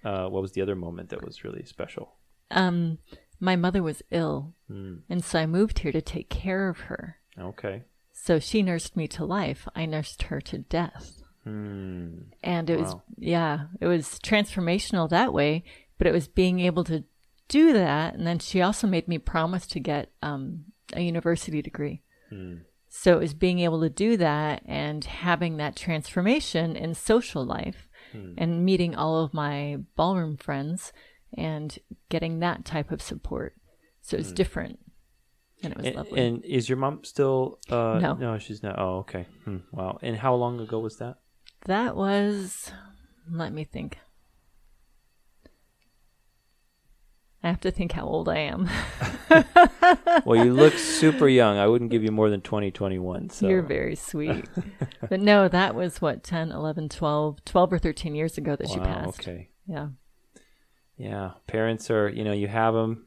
Uh, 0.05 0.27
what 0.29 0.43
was 0.43 0.53
the 0.53 0.63
other 0.63 0.75
moment 0.77 1.11
that 1.11 1.25
was 1.25 1.45
really 1.45 1.65
special? 1.65 2.15
Um, 2.51 2.99
my 3.45 3.57
mother 3.57 3.83
was 3.83 4.03
ill, 4.11 4.55
Hmm. 4.69 4.97
and 5.09 5.23
so 5.25 5.39
I 5.39 5.47
moved 5.47 5.81
here 5.81 5.93
to 5.93 6.01
take 6.03 6.29
care 6.31 6.69
of 6.69 6.81
her. 6.89 7.19
Okay. 7.39 7.83
So 8.13 8.39
she 8.39 8.63
nursed 8.63 8.97
me 8.97 9.07
to 9.09 9.25
life. 9.25 9.69
I 9.75 9.87
nursed 9.87 10.23
her 10.25 10.41
to 10.41 10.59
death. 10.59 11.23
Hmm. 11.45 12.09
And 12.43 12.71
it 12.71 12.79
was, 12.79 12.95
yeah, 13.19 13.67
it 13.81 13.87
was 13.87 14.19
transformational 14.25 15.09
that 15.11 15.33
way, 15.35 15.63
but 15.99 16.07
it 16.07 16.13
was 16.13 16.27
being 16.29 16.61
able 16.61 16.85
to 16.85 17.05
do 17.49 17.73
that. 17.75 18.15
And 18.15 18.27
then 18.27 18.39
she 18.39 18.63
also 18.63 18.87
made 18.87 19.07
me 19.09 19.19
promise 19.19 19.67
to 19.69 19.81
get 19.81 20.11
um, 20.23 20.65
a 20.95 21.01
university 21.03 21.61
degree. 21.61 22.03
So 22.89 23.13
it 23.15 23.21
was 23.21 23.35
being 23.35 23.59
able 23.61 23.81
to 23.83 23.91
do 23.91 24.17
that 24.17 24.63
and 24.67 25.05
having 25.05 25.57
that 25.59 25.77
transformation 25.77 26.77
in 26.77 26.95
social 26.95 27.45
life 27.45 27.89
and 28.39 28.65
meeting 28.65 28.95
all 28.95 29.23
of 29.25 29.35
my 29.35 29.79
ballroom 29.97 30.37
friends 30.37 30.93
and 31.37 31.79
getting 32.09 32.41
that 32.41 32.65
type 32.65 32.91
of 32.91 33.03
support. 33.03 33.55
So 34.03 34.17
it's 34.17 34.33
different. 34.33 34.79
And 35.63 35.73
it 35.73 35.77
was 35.79 35.87
And, 35.87 35.97
lovely. 35.97 36.21
and 36.27 36.45
is 36.45 36.69
your 36.69 36.77
mom 36.79 37.05
still? 37.05 37.59
Uh, 37.71 37.99
No. 38.01 38.15
No, 38.15 38.39
she's 38.39 38.63
not. 38.63 38.79
Oh, 38.79 38.99
okay. 38.99 39.27
Hmm. 39.45 39.59
Wow. 39.73 39.99
And 40.03 40.17
how 40.17 40.35
long 40.35 40.61
ago 40.61 40.79
was 40.79 40.99
that? 40.99 41.17
That 41.67 41.97
was, 41.97 42.71
let 43.31 43.53
me 43.53 43.65
think. 43.65 43.99
I 47.43 47.49
have 47.49 47.61
to 47.61 47.71
think 47.71 47.93
how 47.93 48.07
old 48.07 48.29
I 48.29 48.39
am. 48.39 48.71
well, 50.25 50.43
you 50.43 50.55
look 50.55 50.73
super 50.79 51.29
young. 51.29 51.59
I 51.59 51.67
wouldn't 51.67 51.91
give 51.91 52.03
you 52.03 52.11
more 52.11 52.31
than 52.31 52.41
2021. 52.41 53.29
So 53.31 53.49
You're 53.49 53.63
very 53.63 53.97
sweet. 53.97 54.47
but 55.09 55.21
no, 55.21 55.49
that 55.49 55.75
was 55.75 56.01
what, 56.01 56.23
10, 56.25 56.53
11, 56.53 56.89
12, 56.89 57.45
12 57.45 57.73
or 57.73 57.79
13 57.79 58.15
years 58.15 58.39
ago 58.39 58.57
that 58.57 58.69
she 58.71 58.79
wow. 58.79 58.85
passed. 58.85 59.21
Okay. 59.21 59.49
Yeah. 59.67 59.89
Yeah. 60.97 61.33
Parents 61.47 61.91
are. 61.91 62.09
You 62.09 62.25
know, 62.25 62.33
you 62.33 62.49
have 62.49 62.75
them, 62.75 63.07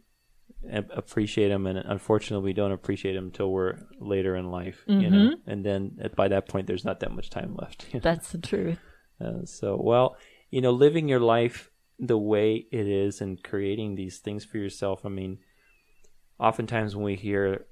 appreciate 0.94 1.50
them, 1.50 1.66
and 1.68 1.78
unfortunately, 1.80 2.44
we 2.46 2.54
don't 2.54 2.72
appreciate 2.72 3.14
them 3.14 3.26
until 3.26 3.52
we're 3.52 3.78
later 4.00 4.36
in 4.36 4.52
life. 4.52 4.84
You 4.88 5.10
know, 5.10 5.18
Mm-hmm. 5.18 5.50
and 5.50 5.66
then 5.66 5.98
at, 6.02 6.16
by 6.16 6.28
that 6.28 6.48
point, 6.48 6.68
there's 6.68 6.86
not 6.86 7.00
that 7.02 7.12
much 7.12 7.30
time 7.30 7.56
left. 7.56 7.86
you 7.92 8.00
know? 8.00 8.04
That's 8.04 8.32
the 8.32 8.40
truth. 8.40 8.80
Uh, 9.20 9.44
so, 9.46 9.76
well, 9.82 10.16
you 10.52 10.62
know, 10.62 10.70
living 10.70 11.08
your 11.10 11.20
life 11.20 11.72
the 11.98 12.16
way 12.16 12.68
it 12.72 12.88
is 12.88 13.20
and 13.20 13.44
creating 13.44 13.96
these 13.96 14.20
things 14.20 14.46
for 14.46 14.60
yourself. 14.60 15.08
I 15.08 15.10
mean, 15.10 15.40
oftentimes 16.40 16.96
when 16.96 17.04
we 17.04 17.16
hear, 17.16 17.66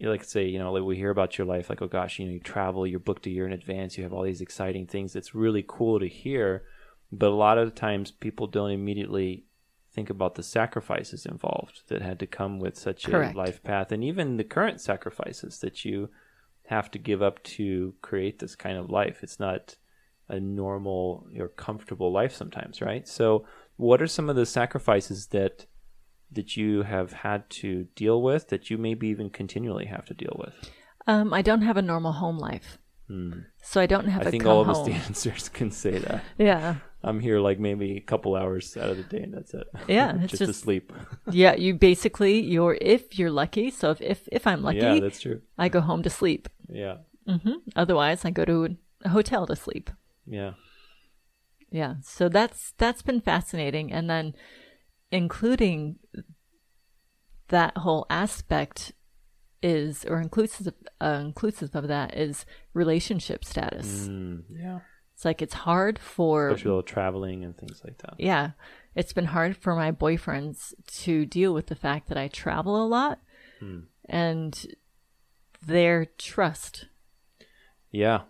like 0.00 0.24
say, 0.24 0.46
you 0.46 0.58
know, 0.58 0.72
like 0.72 0.82
we 0.82 0.96
hear 0.96 1.10
about 1.10 1.38
your 1.38 1.46
life, 1.46 1.70
like, 1.70 1.80
oh 1.82 1.86
gosh, 1.86 2.18
you 2.18 2.26
know, 2.26 2.32
you 2.32 2.40
travel, 2.40 2.84
you're 2.84 2.98
booked 2.98 3.26
a 3.26 3.30
year 3.30 3.46
in 3.46 3.52
advance, 3.52 3.96
you 3.96 4.02
have 4.02 4.12
all 4.12 4.24
these 4.24 4.40
exciting 4.40 4.88
things. 4.88 5.14
It's 5.14 5.36
really 5.36 5.64
cool 5.68 6.00
to 6.00 6.08
hear, 6.08 6.64
but 7.12 7.28
a 7.28 7.34
lot 7.34 7.58
of 7.58 7.74
times 7.74 8.10
people 8.10 8.46
don't 8.46 8.70
immediately 8.70 9.44
think 9.92 10.08
about 10.08 10.34
the 10.34 10.42
sacrifices 10.42 11.26
involved 11.26 11.82
that 11.88 12.00
had 12.00 12.18
to 12.18 12.26
come 12.26 12.58
with 12.58 12.78
such 12.78 13.04
Correct. 13.04 13.34
a 13.34 13.38
life 13.38 13.62
path, 13.62 13.92
and 13.92 14.02
even 14.02 14.38
the 14.38 14.44
current 14.44 14.80
sacrifices 14.80 15.58
that 15.58 15.84
you 15.84 16.08
have 16.66 16.90
to 16.90 16.98
give 16.98 17.20
up 17.22 17.42
to 17.42 17.94
create 18.00 18.38
this 18.38 18.56
kind 18.56 18.78
of 18.78 18.88
life. 18.88 19.22
It's 19.22 19.38
not 19.38 19.76
a 20.28 20.40
normal 20.40 21.26
or 21.38 21.48
comfortable 21.48 22.10
life 22.10 22.34
sometimes, 22.34 22.80
right? 22.80 23.06
So, 23.06 23.44
what 23.76 24.00
are 24.00 24.06
some 24.06 24.30
of 24.30 24.36
the 24.36 24.46
sacrifices 24.46 25.26
that 25.28 25.66
that 26.30 26.56
you 26.56 26.82
have 26.82 27.12
had 27.12 27.50
to 27.50 27.84
deal 27.94 28.22
with 28.22 28.48
that 28.48 28.70
you 28.70 28.78
maybe 28.78 29.08
even 29.08 29.28
continually 29.28 29.84
have 29.86 30.06
to 30.06 30.14
deal 30.14 30.34
with? 30.38 30.54
Um, 31.06 31.34
I 31.34 31.42
don't 31.42 31.60
have 31.62 31.76
a 31.76 31.82
normal 31.82 32.12
home 32.12 32.38
life. 32.38 32.78
So 33.60 33.78
I 33.80 33.84
don't 33.84 34.06
have 34.08 34.22
Hmm. 34.22 34.26
I 34.26 34.28
a 34.28 34.30
think 34.30 34.46
all 34.46 34.62
of 34.62 34.70
us 34.70 34.82
dancers 34.86 35.50
can 35.50 35.70
say 35.70 35.98
that. 35.98 36.24
Yeah. 36.38 36.76
I'm 37.04 37.20
here 37.20 37.40
like 37.40 37.58
maybe 37.58 37.96
a 37.96 38.00
couple 38.00 38.36
hours 38.36 38.76
out 38.76 38.90
of 38.90 38.96
the 38.96 39.02
day, 39.02 39.22
and 39.22 39.34
that's 39.34 39.54
it. 39.54 39.66
Yeah, 39.88 40.16
it's 40.22 40.38
just, 40.38 40.44
to 40.44 40.52
sleep. 40.52 40.92
Yeah, 41.30 41.54
you 41.54 41.74
basically 41.74 42.40
you're 42.40 42.78
if 42.80 43.18
you're 43.18 43.30
lucky. 43.30 43.70
So 43.70 43.90
if 43.90 44.00
if, 44.00 44.28
if 44.30 44.46
I'm 44.46 44.62
lucky, 44.62 44.78
yeah, 44.78 45.00
that's 45.00 45.20
true. 45.20 45.40
I 45.58 45.68
go 45.68 45.80
home 45.80 46.02
to 46.02 46.10
sleep. 46.10 46.48
Yeah, 46.68 46.98
Otherwise, 47.76 48.24
I 48.24 48.30
go 48.30 48.44
to 48.44 48.76
a 49.04 49.08
hotel 49.08 49.46
to 49.46 49.56
sleep. 49.56 49.90
yeah, 50.26 50.52
Yeah. 51.70 51.94
So 52.02 52.28
that's 52.28 52.72
that's 52.78 53.02
been 53.02 53.20
fascinating 53.20 53.92
and 53.92 54.08
then 54.08 54.34
including 55.10 55.96
that 57.48 57.76
whole 57.78 58.06
aspect 58.08 58.92
is, 59.62 60.04
or 60.06 60.20
inclusive 60.20 60.72
uh, 61.00 61.18
inclusive 61.20 61.74
of 61.76 61.86
that 61.88 62.16
is 62.16 62.44
relationship 62.74 63.44
status. 63.44 64.08
Mm, 64.08 64.42
yeah. 64.50 64.80
It's 65.22 65.24
like 65.24 65.40
it's 65.40 65.54
hard 65.54 66.00
for 66.00 66.48
Especially 66.48 66.72
all 66.72 66.82
traveling 66.82 67.44
and 67.44 67.56
things 67.56 67.80
like 67.84 67.96
that. 67.98 68.14
yeah, 68.18 68.50
it's 68.96 69.12
been 69.12 69.26
hard 69.26 69.56
for 69.56 69.76
my 69.76 69.92
boyfriends 69.92 70.74
to 71.04 71.24
deal 71.26 71.54
with 71.54 71.68
the 71.68 71.76
fact 71.76 72.08
that 72.08 72.18
I 72.18 72.26
travel 72.26 72.84
a 72.84 72.88
lot 72.88 73.20
and 74.08 74.66
their 75.64 76.06
trust 76.18 76.86
Yeah. 77.92 78.22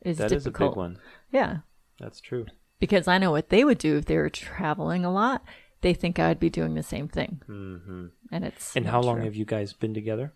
is 0.00 0.18
That 0.18 0.32
is 0.32 0.44
a 0.44 0.50
big 0.50 0.74
one. 0.74 0.98
Yeah, 1.30 1.58
That's 2.00 2.20
true. 2.20 2.46
because 2.80 3.06
I 3.06 3.18
know 3.18 3.30
what 3.30 3.50
they 3.50 3.62
would 3.62 3.78
do 3.78 3.96
if 3.98 4.06
they 4.06 4.16
were 4.16 4.28
traveling 4.28 5.04
a 5.04 5.12
lot. 5.12 5.44
They 5.82 5.94
think 5.94 6.18
I 6.18 6.26
would 6.30 6.40
be 6.40 6.50
doing 6.50 6.74
the 6.74 6.82
same 6.82 7.06
thing, 7.06 7.42
mm-hmm. 7.48 8.06
and 8.32 8.44
it's 8.44 8.74
And 8.74 8.86
how 8.88 9.00
long 9.00 9.18
true. 9.18 9.24
have 9.26 9.36
you 9.36 9.44
guys 9.44 9.72
been 9.72 9.94
together? 9.94 10.34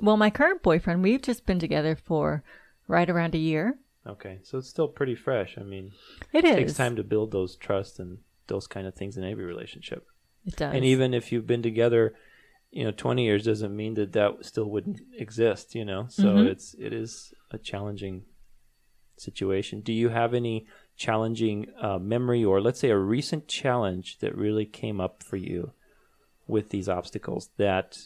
Well, 0.00 0.16
my 0.16 0.30
current 0.30 0.62
boyfriend, 0.62 1.02
we've 1.02 1.20
just 1.20 1.44
been 1.44 1.58
together 1.58 1.96
for 1.96 2.42
right 2.88 3.10
around 3.10 3.34
a 3.34 3.38
year. 3.38 3.78
Okay. 4.06 4.38
So 4.42 4.58
it's 4.58 4.68
still 4.68 4.88
pretty 4.88 5.14
fresh. 5.14 5.56
I 5.58 5.62
mean, 5.62 5.92
It 6.32 6.42
takes 6.44 6.74
time 6.74 6.96
to 6.96 7.02
build 7.04 7.30
those 7.32 7.56
trust 7.56 7.98
and 7.98 8.18
those 8.46 8.66
kind 8.66 8.86
of 8.86 8.94
things 8.94 9.16
in 9.16 9.24
every 9.24 9.44
relationship. 9.44 10.06
It 10.46 10.56
does. 10.56 10.74
And 10.74 10.84
even 10.84 11.12
if 11.14 11.30
you've 11.32 11.46
been 11.46 11.62
together, 11.62 12.14
you 12.70 12.84
know, 12.84 12.92
20 12.92 13.24
years 13.24 13.44
doesn't 13.44 13.74
mean 13.76 13.94
that 13.94 14.12
that 14.12 14.44
still 14.44 14.64
wouldn't 14.70 15.00
exist, 15.18 15.74
you 15.74 15.84
know. 15.84 16.06
So 16.08 16.28
Mm-hmm. 16.28 16.48
it's 16.48 16.74
it 16.78 16.92
is 16.92 17.34
a 17.50 17.58
challenging 17.58 18.24
situation. 19.16 19.80
Do 19.80 19.92
you 19.92 20.08
have 20.08 20.32
any 20.34 20.66
challenging 20.96 21.66
uh, 21.80 21.98
memory 21.98 22.44
or 22.44 22.60
let's 22.60 22.80
say 22.80 22.90
a 22.90 22.96
recent 22.96 23.48
challenge 23.48 24.18
that 24.20 24.34
really 24.34 24.64
came 24.66 25.00
up 25.00 25.22
for 25.22 25.36
you 25.36 25.72
with 26.46 26.70
these 26.70 26.88
obstacles 26.88 27.50
that 27.58 27.98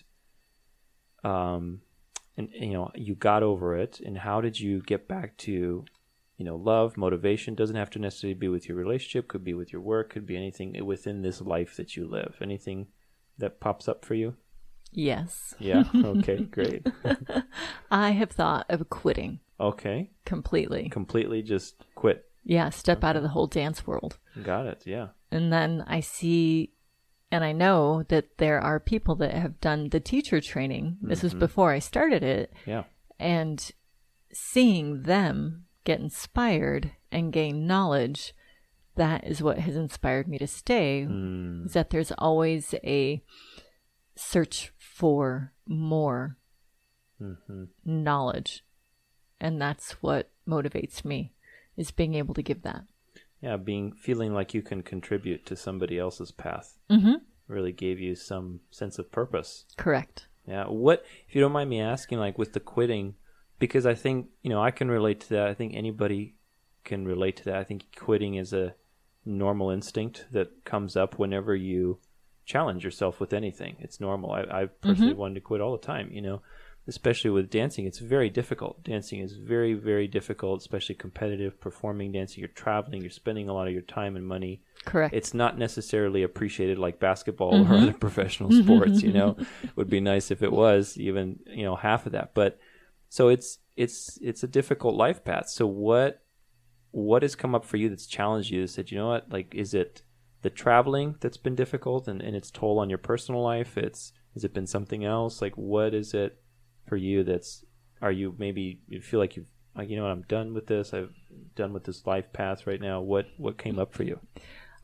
um 1.22 1.80
and 2.36 2.48
you 2.52 2.72
know 2.72 2.90
you 2.94 3.14
got 3.14 3.42
over 3.42 3.76
it 3.76 4.00
and 4.00 4.18
how 4.18 4.40
did 4.40 4.58
you 4.58 4.82
get 4.82 5.06
back 5.08 5.36
to 5.38 5.84
you 6.36 6.44
know 6.44 6.56
love 6.56 6.96
motivation? 6.96 7.54
Doesn't 7.54 7.76
have 7.76 7.90
to 7.90 7.98
necessarily 7.98 8.34
be 8.34 8.48
with 8.48 8.68
your 8.68 8.76
relationship 8.76 9.28
could 9.28 9.44
be 9.44 9.54
with 9.54 9.72
your 9.72 9.82
work 9.82 10.10
could 10.12 10.26
be 10.26 10.36
anything 10.36 10.84
within 10.84 11.22
this 11.22 11.40
life 11.40 11.76
that 11.76 11.96
you 11.96 12.06
live. 12.06 12.36
Anything 12.40 12.88
that 13.38 13.60
pops 13.60 13.88
up 13.88 14.04
for 14.04 14.14
you? 14.14 14.36
Yes, 14.92 15.54
yeah. 15.58 15.84
Okay 15.94 16.44
great. 16.50 16.86
I 17.90 18.10
have 18.10 18.30
thought 18.30 18.66
of 18.68 18.88
quitting. 18.90 19.40
Okay. 19.58 20.10
Completely. 20.24 20.88
completely 20.88 21.42
just 21.42 21.84
quit. 21.94 22.24
Yeah, 22.44 22.68
step 22.70 23.02
out 23.02 23.16
of 23.16 23.22
the 23.22 23.30
whole 23.30 23.46
dance 23.46 23.86
world. 23.86 24.18
got 24.42 24.66
it 24.66 24.82
yeah. 24.84 25.08
And 25.30 25.52
then 25.52 25.84
I 25.86 26.00
see 26.00 26.73
and 27.34 27.42
I 27.42 27.50
know 27.50 28.04
that 28.10 28.38
there 28.38 28.60
are 28.60 28.78
people 28.78 29.16
that 29.16 29.32
have 29.32 29.60
done 29.60 29.88
the 29.88 29.98
teacher 29.98 30.40
training. 30.40 30.98
This 31.02 31.20
was 31.20 31.32
mm-hmm. 31.32 31.40
before 31.40 31.72
I 31.72 31.80
started 31.80 32.22
it. 32.22 32.52
yeah 32.64 32.84
And 33.18 33.72
seeing 34.32 35.02
them 35.02 35.64
get 35.82 35.98
inspired 35.98 36.92
and 37.10 37.32
gain 37.32 37.66
knowledge, 37.66 38.34
that 38.94 39.26
is 39.26 39.42
what 39.42 39.58
has 39.58 39.74
inspired 39.74 40.28
me 40.28 40.38
to 40.38 40.46
stay. 40.46 41.08
Mm. 41.10 41.66
Is 41.66 41.72
that 41.72 41.90
there's 41.90 42.12
always 42.18 42.72
a 42.84 43.20
search 44.14 44.72
for 44.78 45.52
more 45.66 46.36
mm-hmm. 47.20 47.64
knowledge. 47.84 48.64
And 49.40 49.60
that's 49.60 49.94
what 50.02 50.30
motivates 50.48 51.04
me 51.04 51.32
is 51.76 51.90
being 51.90 52.14
able 52.14 52.34
to 52.34 52.42
give 52.42 52.62
that. 52.62 52.84
Yeah 53.44 53.56
being 53.56 53.92
feeling 54.06 54.32
like 54.34 54.54
you 54.54 54.62
can 54.62 54.82
contribute 54.82 55.44
to 55.46 55.54
somebody 55.56 55.96
else's 55.98 56.32
path 56.32 56.68
Mm-hmm. 56.90 57.14
really 57.48 57.72
gave 57.72 57.98
you 58.00 58.14
some 58.14 58.60
sense 58.70 58.98
of 58.98 59.06
purpose 59.12 59.50
Correct. 59.76 60.26
Yeah. 60.46 60.64
What, 60.66 61.04
if 61.26 61.34
you 61.34 61.40
don't 61.40 61.52
mind 61.52 61.70
me 61.70 61.80
asking, 61.80 62.18
like 62.18 62.36
with 62.36 62.52
the 62.52 62.60
quitting, 62.60 63.14
because 63.58 63.86
I 63.86 63.94
think, 63.94 64.26
you 64.42 64.50
know, 64.50 64.62
I 64.62 64.70
can 64.70 64.90
relate 64.90 65.20
to 65.22 65.28
that. 65.30 65.46
I 65.48 65.54
think 65.54 65.74
anybody 65.74 66.34
can 66.84 67.06
relate 67.06 67.36
to 67.38 67.44
that. 67.44 67.56
I 67.56 67.64
think 67.64 67.86
quitting 67.96 68.34
is 68.34 68.52
a 68.52 68.74
normal 69.24 69.70
instinct 69.70 70.26
that 70.32 70.64
comes 70.66 70.96
up 70.96 71.18
whenever 71.18 71.54
you 71.56 71.98
challenge 72.44 72.84
yourself 72.84 73.20
with 73.20 73.32
anything. 73.32 73.76
It's 73.80 74.00
normal. 74.00 74.32
I, 74.32 74.42
I've 74.50 74.80
personally 74.82 75.14
wanted 75.22 75.36
to 75.36 75.40
quit 75.40 75.62
all 75.62 75.72
the 75.72 75.86
time, 75.86 76.10
you 76.12 76.20
know, 76.20 76.42
especially 76.86 77.30
with 77.30 77.50
dancing. 77.50 77.86
It's 77.86 77.98
very 77.98 78.30
difficult. 78.30 78.84
Dancing 78.84 79.20
is 79.20 79.36
very, 79.36 79.74
very 79.74 80.06
difficult, 80.06 80.60
especially 80.60 80.94
competitive 80.94 81.60
performing 81.60 82.12
dancing. 82.12 82.40
You're 82.40 82.48
traveling, 82.48 83.02
you're 83.02 83.10
spending 83.10 83.48
a 83.48 83.54
lot 83.54 83.66
of 83.66 83.72
your 83.72 83.82
time 83.82 84.16
and 84.16 84.26
money 84.26 84.62
Correct. 84.84 85.14
it's 85.14 85.32
not 85.32 85.58
necessarily 85.58 86.22
appreciated 86.22 86.78
like 86.78 87.00
basketball 87.00 87.54
or 87.54 87.64
mm-hmm. 87.64 87.72
other 87.72 87.92
professional 87.98 88.50
mm-hmm. 88.50 88.62
sports 88.62 89.02
you 89.02 89.12
know 89.12 89.36
would 89.76 89.88
be 89.88 90.00
nice 90.00 90.30
if 90.30 90.42
it 90.42 90.52
was 90.52 90.98
even 90.98 91.38
you 91.46 91.64
know 91.64 91.76
half 91.76 92.06
of 92.06 92.12
that 92.12 92.34
but 92.34 92.58
so 93.08 93.28
it's 93.28 93.58
it's 93.76 94.18
it's 94.22 94.42
a 94.42 94.48
difficult 94.48 94.94
life 94.94 95.24
path 95.24 95.48
so 95.48 95.66
what 95.66 96.22
what 96.90 97.22
has 97.22 97.34
come 97.34 97.54
up 97.54 97.64
for 97.64 97.76
you 97.76 97.88
that's 97.88 98.06
challenged 98.06 98.50
you 98.50 98.60
that 98.62 98.68
said 98.68 98.90
you 98.90 98.98
know 98.98 99.08
what 99.08 99.30
like 99.30 99.54
is 99.54 99.74
it 99.74 100.02
the 100.42 100.50
traveling 100.50 101.14
that's 101.20 101.38
been 101.38 101.54
difficult 101.54 102.06
and, 102.06 102.20
and 102.20 102.36
its 102.36 102.50
toll 102.50 102.78
on 102.78 102.90
your 102.90 102.98
personal 102.98 103.42
life 103.42 103.78
it's 103.78 104.12
has 104.34 104.44
it 104.44 104.52
been 104.52 104.66
something 104.66 105.04
else 105.04 105.40
like 105.40 105.54
what 105.56 105.94
is 105.94 106.12
it 106.12 106.38
for 106.86 106.96
you 106.96 107.24
that's 107.24 107.64
are 108.02 108.12
you 108.12 108.34
maybe 108.38 108.80
you 108.88 109.00
feel 109.00 109.20
like 109.20 109.36
you've 109.36 109.46
like 109.76 109.88
you 109.88 109.96
know 109.96 110.02
what 110.02 110.12
i'm 110.12 110.22
done 110.28 110.54
with 110.54 110.66
this 110.66 110.92
i've 110.94 111.12
done 111.56 111.72
with 111.72 111.84
this 111.84 112.06
life 112.06 112.32
path 112.32 112.66
right 112.66 112.80
now 112.80 113.00
what 113.00 113.26
what 113.38 113.58
came 113.58 113.78
up 113.78 113.92
for 113.92 114.02
you 114.04 114.20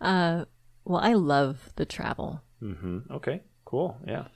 Uh, 0.00 0.44
well, 0.84 1.00
I 1.02 1.12
love 1.12 1.72
the 1.76 1.84
travel. 1.84 2.42
Mm-hmm. 2.62 3.12
Okay. 3.12 3.42
Cool. 3.66 3.98
Yeah. 4.06 4.28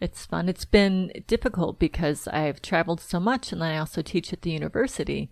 It's 0.00 0.26
fun. 0.26 0.48
It's 0.48 0.64
been 0.64 1.12
difficult 1.28 1.78
because 1.78 2.26
I've 2.26 2.60
traveled 2.60 3.00
so 3.00 3.20
much 3.20 3.52
and 3.52 3.62
I 3.62 3.78
also 3.78 4.02
teach 4.02 4.32
at 4.32 4.42
the 4.42 4.50
university 4.50 5.30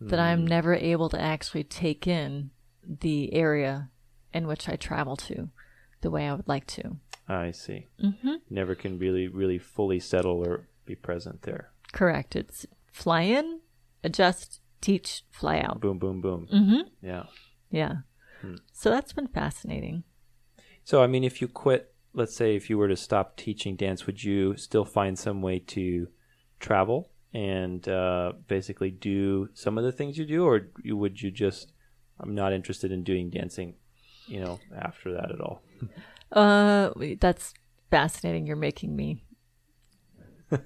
that 0.00 0.18
I'm 0.18 0.46
never 0.46 0.74
able 0.74 1.08
to 1.10 1.20
actually 1.20 1.64
take 1.64 2.06
in 2.06 2.50
the 2.82 3.34
area 3.34 3.90
in 4.32 4.46
which 4.46 4.66
I 4.68 4.76
travel 4.76 5.16
to 5.16 5.50
the 6.00 6.10
way 6.10 6.26
I 6.26 6.32
would 6.34 6.48
like 6.48 6.66
to. 6.68 6.96
I 7.28 7.50
see. 7.50 7.86
Mm-hmm. 8.02 8.34
Never 8.48 8.74
can 8.74 8.98
really, 8.98 9.28
really 9.28 9.58
fully 9.58 10.00
settle 10.00 10.42
or 10.46 10.68
be 10.88 10.96
present 10.96 11.42
there. 11.42 11.70
Correct. 11.92 12.34
It's 12.34 12.66
fly 12.90 13.22
in, 13.22 13.60
adjust, 14.02 14.60
teach, 14.80 15.22
fly 15.30 15.60
out. 15.60 15.80
Boom, 15.80 15.98
boom, 15.98 16.20
boom. 16.20 16.48
Mm-hmm. 16.52 17.06
Yeah. 17.06 17.24
Yeah. 17.70 17.94
So 18.72 18.90
that's 18.90 19.12
been 19.12 19.28
fascinating. 19.28 20.04
So, 20.84 21.02
I 21.02 21.06
mean, 21.06 21.24
if 21.24 21.40
you 21.40 21.48
quit, 21.48 21.92
let's 22.14 22.34
say 22.34 22.56
if 22.56 22.70
you 22.70 22.78
were 22.78 22.88
to 22.88 22.96
stop 22.96 23.36
teaching 23.36 23.76
dance, 23.76 24.06
would 24.06 24.22
you 24.22 24.56
still 24.56 24.84
find 24.84 25.18
some 25.18 25.42
way 25.42 25.58
to 25.58 26.08
travel 26.60 27.10
and 27.34 27.86
uh, 27.88 28.32
basically 28.46 28.90
do 28.90 29.48
some 29.54 29.76
of 29.76 29.84
the 29.84 29.92
things 29.92 30.16
you 30.16 30.24
do, 30.24 30.46
or 30.46 30.68
would 30.84 31.20
you 31.20 31.30
just, 31.30 31.72
I'm 32.20 32.34
not 32.34 32.52
interested 32.52 32.90
in 32.92 33.04
doing 33.04 33.28
dancing, 33.28 33.74
you 34.26 34.40
know, 34.40 34.58
after 34.74 35.12
that 35.12 35.30
at 35.30 35.40
all? 35.40 35.62
Uh, 36.32 36.90
that's 37.20 37.52
fascinating. 37.90 38.46
You're 38.46 38.56
making 38.56 38.96
me. 38.96 39.24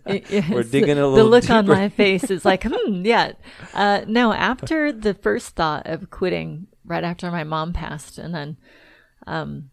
It- 0.06 0.48
We're 0.50 0.62
digging 0.62 0.98
a 0.98 1.06
little. 1.06 1.16
the 1.16 1.24
look 1.24 1.50
on 1.50 1.66
my 1.66 1.88
face 1.88 2.30
is 2.30 2.44
like, 2.44 2.64
hmm, 2.64 3.04
yeah. 3.04 3.32
Uh, 3.74 4.02
no, 4.06 4.32
after 4.32 4.92
the 5.06 5.14
first 5.14 5.50
thought 5.56 5.86
of 5.86 6.10
quitting, 6.10 6.68
right 6.84 7.04
after 7.04 7.30
my 7.30 7.44
mom 7.44 7.72
passed, 7.72 8.18
and 8.18 8.34
then, 8.34 8.56
um, 9.26 9.70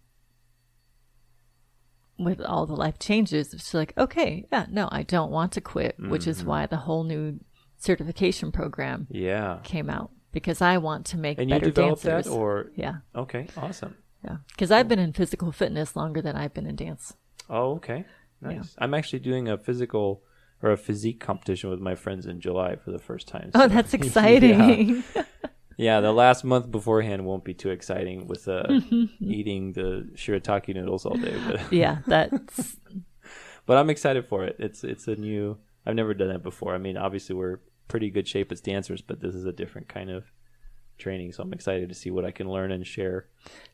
with 2.18 2.42
all 2.42 2.66
the 2.66 2.76
life 2.76 3.00
changes, 3.00 3.54
it's 3.54 3.74
like, 3.74 3.94
okay, 3.98 4.46
yeah, 4.52 4.66
no, 4.70 4.90
I 4.92 5.04
don't 5.04 5.32
want 5.32 5.54
to 5.54 5.62
quit, 5.62 5.96
which 6.00 6.28
is 6.28 6.40
Mm-hmm. 6.40 6.48
why 6.50 6.66
the 6.66 6.78
whole 6.78 7.04
new 7.04 7.40
certification 7.78 8.52
program 8.52 9.08
Yeah. 9.10 9.60
came 9.64 9.90
out 9.90 10.12
because 10.34 10.62
I 10.62 10.78
want 10.80 11.06
to 11.08 11.18
make 11.18 11.40
And 11.40 11.50
you 11.50 11.56
better 11.56 11.68
developed 11.68 12.04
dancers. 12.04 12.32
that, 12.32 12.38
or 12.38 12.72
yeah, 12.76 12.96
okay, 13.16 13.48
awesome. 13.56 13.96
yeah, 14.24 14.38
because 14.50 14.70
I've 14.70 14.88
been 14.90 15.00
in 15.00 15.14
physical 15.14 15.52
fitness 15.54 15.96
longer 15.96 16.22
than 16.22 16.36
I've 16.36 16.54
been 16.54 16.68
in 16.68 16.76
dance. 16.76 17.14
Oh, 17.50 17.76
okay. 17.76 18.06
Nice. 18.42 18.76
I'm 18.78 18.94
actually 18.94 19.20
doing 19.20 19.48
a 19.48 19.58
physical 19.58 20.24
or 20.62 20.72
a 20.72 20.78
physique 20.78 21.20
competition 21.20 21.70
with 21.70 21.80
my 21.80 21.96
friends 21.96 22.26
in 22.26 22.40
July 22.40 22.76
for 22.76 22.92
the 22.92 23.00
first 23.00 23.28
time. 23.28 23.52
Oh, 23.56 23.68
that's 23.68 23.94
exciting. 24.00 25.04
Yeah, 25.78 26.02
the 26.02 26.12
last 26.12 26.44
month 26.44 26.70
beforehand 26.70 27.26
won't 27.26 27.46
be 27.46 27.54
too 27.54 27.70
exciting 27.70 28.28
with 28.28 28.50
uh, 28.50 28.64
eating 29.22 29.72
the 29.72 30.10
shirataki 30.14 30.76
noodles 30.76 31.06
all 31.06 31.16
day, 31.16 31.34
but 31.48 31.72
yeah, 31.72 32.00
that's 32.06 32.76
but 33.66 33.78
I'm 33.78 33.90
excited 33.90 34.28
for 34.28 34.44
it. 34.44 34.58
It's 34.60 34.84
it's 34.84 35.08
a 35.08 35.16
new. 35.16 35.58
I've 35.86 35.96
never 35.96 36.14
done 36.14 36.28
that 36.30 36.44
before. 36.44 36.76
I 36.76 36.80
mean, 36.80 36.98
obviously 36.98 37.34
we're 37.34 37.60
pretty 37.88 38.10
good 38.10 38.28
shape 38.28 38.52
as 38.52 38.60
dancers, 38.60 39.02
but 39.02 39.22
this 39.22 39.34
is 39.34 39.46
a 39.46 39.54
different 39.54 39.88
kind 39.88 40.10
of 40.10 40.26
training. 40.98 41.32
So 41.32 41.44
I'm 41.44 41.54
excited 41.54 41.88
to 41.88 41.96
see 41.96 42.12
what 42.12 42.26
I 42.26 42.32
can 42.32 42.50
learn 42.50 42.74
and 42.74 42.86
share 42.86 43.28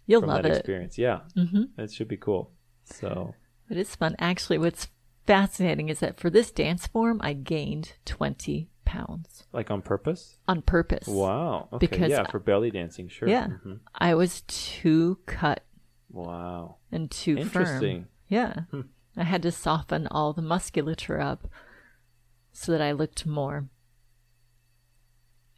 you'll 0.06 0.22
from 0.22 0.30
love 0.30 0.44
that 0.44 0.52
it. 0.52 0.58
experience. 0.58 1.00
Yeah, 1.00 1.22
mm-hmm. 1.36 1.82
it 1.82 1.92
should 1.92 2.08
be 2.08 2.18
cool. 2.18 2.52
So 2.84 3.34
It 3.70 3.78
is 3.78 3.96
fun. 3.96 4.16
Actually, 4.20 4.58
what's 4.60 4.90
fascinating 5.26 5.90
is 5.90 6.00
that 6.00 6.20
for 6.20 6.30
this 6.30 6.52
dance 6.52 6.88
form, 6.88 7.20
I 7.24 7.34
gained 7.34 7.94
20 8.06 8.70
pounds 8.86 9.46
like 9.52 9.72
on 9.72 9.82
purpose. 9.82 10.38
on 10.48 10.62
purpose. 10.62 11.08
Wow. 11.08 11.70
Okay. 11.74 11.88
Because- 11.88 12.12
yeah, 12.12 12.26
for 12.30 12.38
belly 12.40 12.70
dancing, 12.72 13.08
sure. 13.08 13.28
Yeah. 13.28 13.48
Mhm. 13.48 13.80
I 13.96 14.14
was 14.14 14.42
too 14.48 15.18
cut 15.26 15.64
Wow. 16.12 16.76
and 16.92 17.10
too 17.10 17.38
Interesting. 17.38 18.08
Hmm. 18.30 18.36
firm. 18.36 18.60
Yeah. 18.74 18.82
I 19.18 19.24
had 19.24 19.42
to 19.44 19.52
soften 19.52 20.08
all 20.08 20.34
the 20.34 20.42
musculature 20.44 21.20
up 21.20 21.48
so 22.52 22.72
that 22.72 22.82
I 22.82 22.92
looked 22.92 23.26
more. 23.26 23.68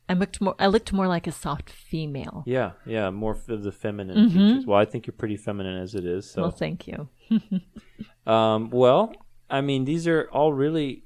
I 0.10 0.14
looked 0.14 0.40
more. 0.40 0.56
I 0.58 0.68
looked 0.68 0.94
more 0.94 1.08
like 1.08 1.28
a 1.28 1.34
soft 1.34 1.70
female. 1.70 2.44
Yeah, 2.46 2.72
yeah, 2.86 3.10
more 3.10 3.38
of 3.50 3.64
the 3.64 3.74
feminine 3.74 4.30
features. 4.30 4.66
Well, 4.66 4.80
I 4.80 4.86
think 4.86 5.06
you're 5.06 5.14
pretty 5.14 5.36
feminine 5.36 5.82
as 5.82 5.96
it 5.96 6.06
is. 6.06 6.30
So, 6.32 6.44
Well, 6.44 6.52
thank 6.52 6.88
you. 6.88 7.10
um, 8.28 8.70
well, 8.70 9.14
I 9.50 9.62
mean, 9.62 9.86
these 9.86 10.08
are 10.08 10.30
all 10.32 10.54
really. 10.54 11.04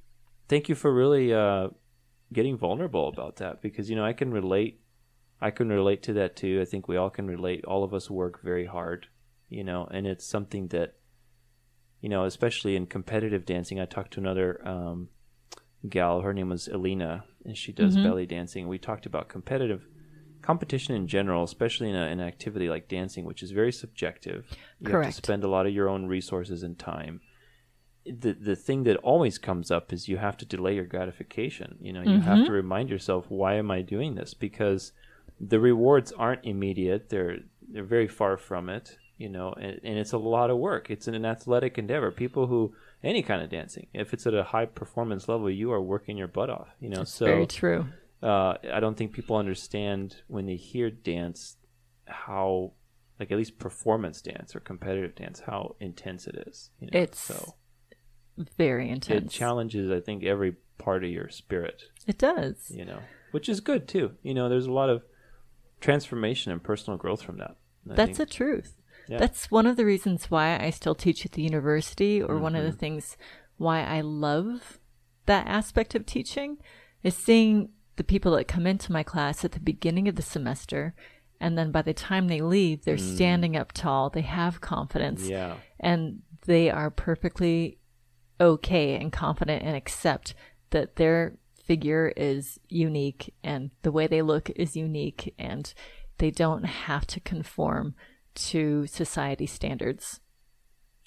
Thank 0.47 0.67
you 0.67 0.75
for 0.75 0.93
really 0.93 1.33
uh, 1.33 1.69
getting 2.33 2.57
vulnerable 2.57 3.07
about 3.07 3.37
that 3.37 3.61
because 3.61 3.89
you 3.89 3.95
know 3.95 4.05
I 4.05 4.13
can 4.13 4.31
relate. 4.31 4.81
I 5.39 5.51
can 5.51 5.69
relate 5.69 6.03
to 6.03 6.13
that 6.13 6.35
too. 6.35 6.59
I 6.61 6.65
think 6.65 6.87
we 6.87 6.97
all 6.97 7.09
can 7.09 7.27
relate. 7.27 7.65
All 7.65 7.83
of 7.83 7.93
us 7.93 8.09
work 8.09 8.41
very 8.43 8.65
hard, 8.65 9.07
you 9.49 9.63
know, 9.63 9.87
and 9.89 10.05
it's 10.05 10.25
something 10.25 10.67
that, 10.67 10.95
you 11.99 12.09
know, 12.09 12.25
especially 12.25 12.75
in 12.75 12.85
competitive 12.85 13.45
dancing. 13.45 13.79
I 13.79 13.85
talked 13.85 14.13
to 14.13 14.19
another 14.19 14.61
um, 14.67 15.09
gal. 15.89 16.21
Her 16.21 16.33
name 16.33 16.49
was 16.49 16.67
Elena, 16.67 17.23
and 17.43 17.57
she 17.57 17.71
does 17.71 17.95
belly 17.97 18.27
dancing. 18.27 18.67
We 18.67 18.77
talked 18.77 19.07
about 19.07 19.29
competitive 19.29 19.87
competition 20.41 20.95
in 20.95 21.07
general, 21.07 21.43
especially 21.43 21.89
in 21.89 21.95
a, 21.95 22.05
an 22.05 22.19
activity 22.19 22.69
like 22.69 22.87
dancing, 22.87 23.25
which 23.25 23.43
is 23.43 23.51
very 23.51 23.71
subjective. 23.71 24.45
You 24.79 24.91
have 24.91 25.05
to 25.05 25.11
spend 25.11 25.43
a 25.43 25.47
lot 25.47 25.65
of 25.65 25.73
your 25.73 25.89
own 25.89 26.07
resources 26.07 26.63
and 26.63 26.77
time. 26.77 27.21
The 28.05 28.33
the 28.33 28.55
thing 28.55 28.83
that 28.83 28.97
always 28.97 29.37
comes 29.37 29.69
up 29.69 29.93
is 29.93 30.07
you 30.07 30.17
have 30.17 30.37
to 30.37 30.45
delay 30.45 30.75
your 30.75 30.85
gratification. 30.85 31.77
You 31.81 31.93
know, 31.93 32.01
you 32.01 32.19
have 32.19 32.39
mm-hmm. 32.39 32.45
to 32.45 32.51
remind 32.51 32.89
yourself, 32.89 33.25
why 33.29 33.55
am 33.55 33.69
I 33.69 33.81
doing 33.81 34.15
this? 34.15 34.33
Because 34.33 34.91
the 35.39 35.59
rewards 35.59 36.11
aren't 36.11 36.43
immediate. 36.43 37.09
They're 37.09 37.39
they're 37.67 37.83
very 37.83 38.07
far 38.07 38.37
from 38.37 38.69
it. 38.69 38.97
You 39.17 39.29
know, 39.29 39.53
and, 39.53 39.79
and 39.83 39.99
it's 39.99 40.13
a 40.13 40.17
lot 40.17 40.49
of 40.49 40.57
work. 40.57 40.89
It's 40.89 41.07
an 41.07 41.25
athletic 41.25 41.77
endeavor. 41.77 42.09
People 42.09 42.47
who 42.47 42.73
any 43.03 43.21
kind 43.21 43.43
of 43.43 43.49
dancing, 43.49 43.87
if 43.93 44.13
it's 44.13 44.25
at 44.25 44.33
a 44.33 44.43
high 44.43 44.65
performance 44.65 45.27
level, 45.27 45.49
you 45.49 45.71
are 45.71 45.81
working 45.81 46.17
your 46.17 46.27
butt 46.27 46.49
off. 46.49 46.69
You 46.79 46.89
know, 46.89 47.03
so 47.03 47.25
Very 47.25 47.45
true. 47.45 47.85
Uh, 48.23 48.55
I 48.71 48.79
don't 48.79 48.97
think 48.97 49.13
people 49.13 49.35
understand 49.35 50.17
when 50.27 50.45
they 50.45 50.55
hear 50.55 50.89
dance 50.91 51.57
how, 52.05 52.73
like 53.19 53.31
at 53.31 53.37
least 53.37 53.57
performance 53.59 54.21
dance 54.21 54.55
or 54.55 54.59
competitive 54.59 55.15
dance, 55.15 55.41
how 55.41 55.75
intense 55.79 56.27
it 56.27 56.35
is. 56.47 56.69
You 56.79 56.87
know? 56.91 56.99
It's 56.99 57.19
so 57.19 57.55
Very 58.57 58.89
intense 58.89 59.33
it 59.33 59.37
challenges, 59.37 59.89
I 59.91 59.99
think, 59.99 60.23
every 60.23 60.55
part 60.77 61.03
of 61.03 61.09
your 61.09 61.29
spirit. 61.29 61.83
it 62.07 62.17
does. 62.17 62.69
You 62.71 62.85
know, 62.85 62.99
which 63.31 63.47
is 63.49 63.59
good 63.59 63.87
too. 63.87 64.11
You 64.23 64.33
know, 64.33 64.49
there's 64.49 64.65
a 64.65 64.71
lot 64.71 64.89
of 64.89 65.03
transformation 65.79 66.51
and 66.51 66.63
personal 66.63 66.97
growth 66.97 67.21
from 67.21 67.37
that. 67.37 67.55
I 67.89 67.95
That's 67.95 68.17
think. 68.17 68.29
the 68.29 68.33
truth. 68.35 68.75
Yeah. 69.07 69.17
That's 69.17 69.49
one 69.49 69.65
of 69.65 69.77
the 69.77 69.85
reasons 69.85 70.29
why 70.29 70.57
I 70.59 70.69
still 70.69 70.95
teach 70.95 71.25
at 71.25 71.31
the 71.33 71.41
university, 71.41 72.21
or 72.21 72.37
one 72.37 72.53
Mm-hmm. 72.53 72.65
of 72.65 72.71
the 72.71 72.77
things 72.77 73.17
why 73.57 73.83
I 73.83 74.01
love 74.01 74.79
that 75.25 75.47
aspect 75.47 75.95
of 75.95 76.05
teaching 76.05 76.57
is 77.03 77.15
seeing 77.15 77.69
the 77.95 78.03
people 78.03 78.33
that 78.35 78.47
come 78.47 78.65
into 78.67 78.91
my 78.91 79.03
class 79.03 79.43
at 79.45 79.51
the 79.53 79.59
beginning 79.59 80.07
of 80.07 80.15
the 80.15 80.21
semester. 80.21 80.93
And 81.39 81.57
then 81.57 81.71
by 81.71 81.81
the 81.81 81.93
time 81.93 82.27
they 82.27 82.41
leave, 82.41 82.83
they're 82.83 82.97
standing 82.97 83.55
up 83.57 83.71
tall, 83.71 84.09
they 84.09 84.21
have 84.21 84.61
confidence, 84.61 85.23
Mm. 85.25 85.29
yeah. 85.29 85.55
and 85.79 86.21
they 86.45 86.69
are 86.69 86.89
perfectly 86.91 87.79
okay 88.39 88.95
and 88.95 89.11
confident 89.11 89.63
and 89.63 89.75
accept 89.75 90.33
that 90.69 90.95
their 90.95 91.37
figure 91.63 92.11
is 92.15 92.59
unique 92.69 93.33
and 93.43 93.71
the 93.83 93.91
way 93.91 94.07
they 94.07 94.21
look 94.21 94.49
is 94.51 94.75
unique 94.75 95.33
and 95.37 95.73
they 96.17 96.31
don't 96.31 96.63
have 96.63 97.05
to 97.07 97.19
conform 97.19 97.95
to 98.35 98.85
society 98.87 99.45
standards. 99.45 100.19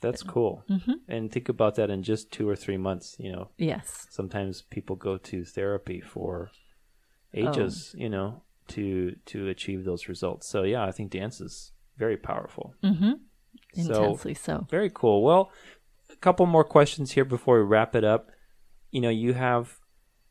That's 0.03 0.23
cool. 0.23 0.65
Mm-hmm. 0.69 0.93
And 1.09 1.33
think 1.33 1.49
about 1.49 1.77
that 1.77 1.91
in 1.91 2.03
just 2.03 2.31
two 2.31 2.49
or 2.49 2.57
three 2.57 2.77
months. 2.77 3.17
You 3.19 3.33
know, 3.33 3.49
Yes. 3.57 4.07
sometimes 4.11 4.63
people 4.63 4.97
go 4.97 5.17
to 5.17 5.45
therapy 5.45 6.01
for 6.01 6.51
ages, 7.35 7.95
you 7.99 8.09
know, 8.09 8.43
to 8.69 9.17
to 9.27 9.49
achieve 9.49 9.85
those 9.85 10.09
results. 10.09 10.49
So 10.49 10.63
yeah, 10.63 10.85
I 10.85 10.93
think 10.93 11.11
dance 11.11 11.41
is 11.41 11.73
very 11.99 12.17
powerful. 12.17 12.75
Mm-hmm. 12.83 13.13
So 13.75 14.05
Intensely 14.05 14.35
so. 14.35 14.67
very 14.71 14.91
cool. 14.93 15.23
Well, 15.23 15.51
a 16.11 16.17
couple 16.17 16.47
more 16.47 16.65
questions 16.65 17.13
here 17.13 17.25
before 17.25 17.59
we 17.59 17.65
wrap 17.65 17.95
it 17.95 18.05
up. 18.05 18.31
You 18.91 19.01
know, 19.01 19.11
you 19.11 19.35
have 19.35 19.79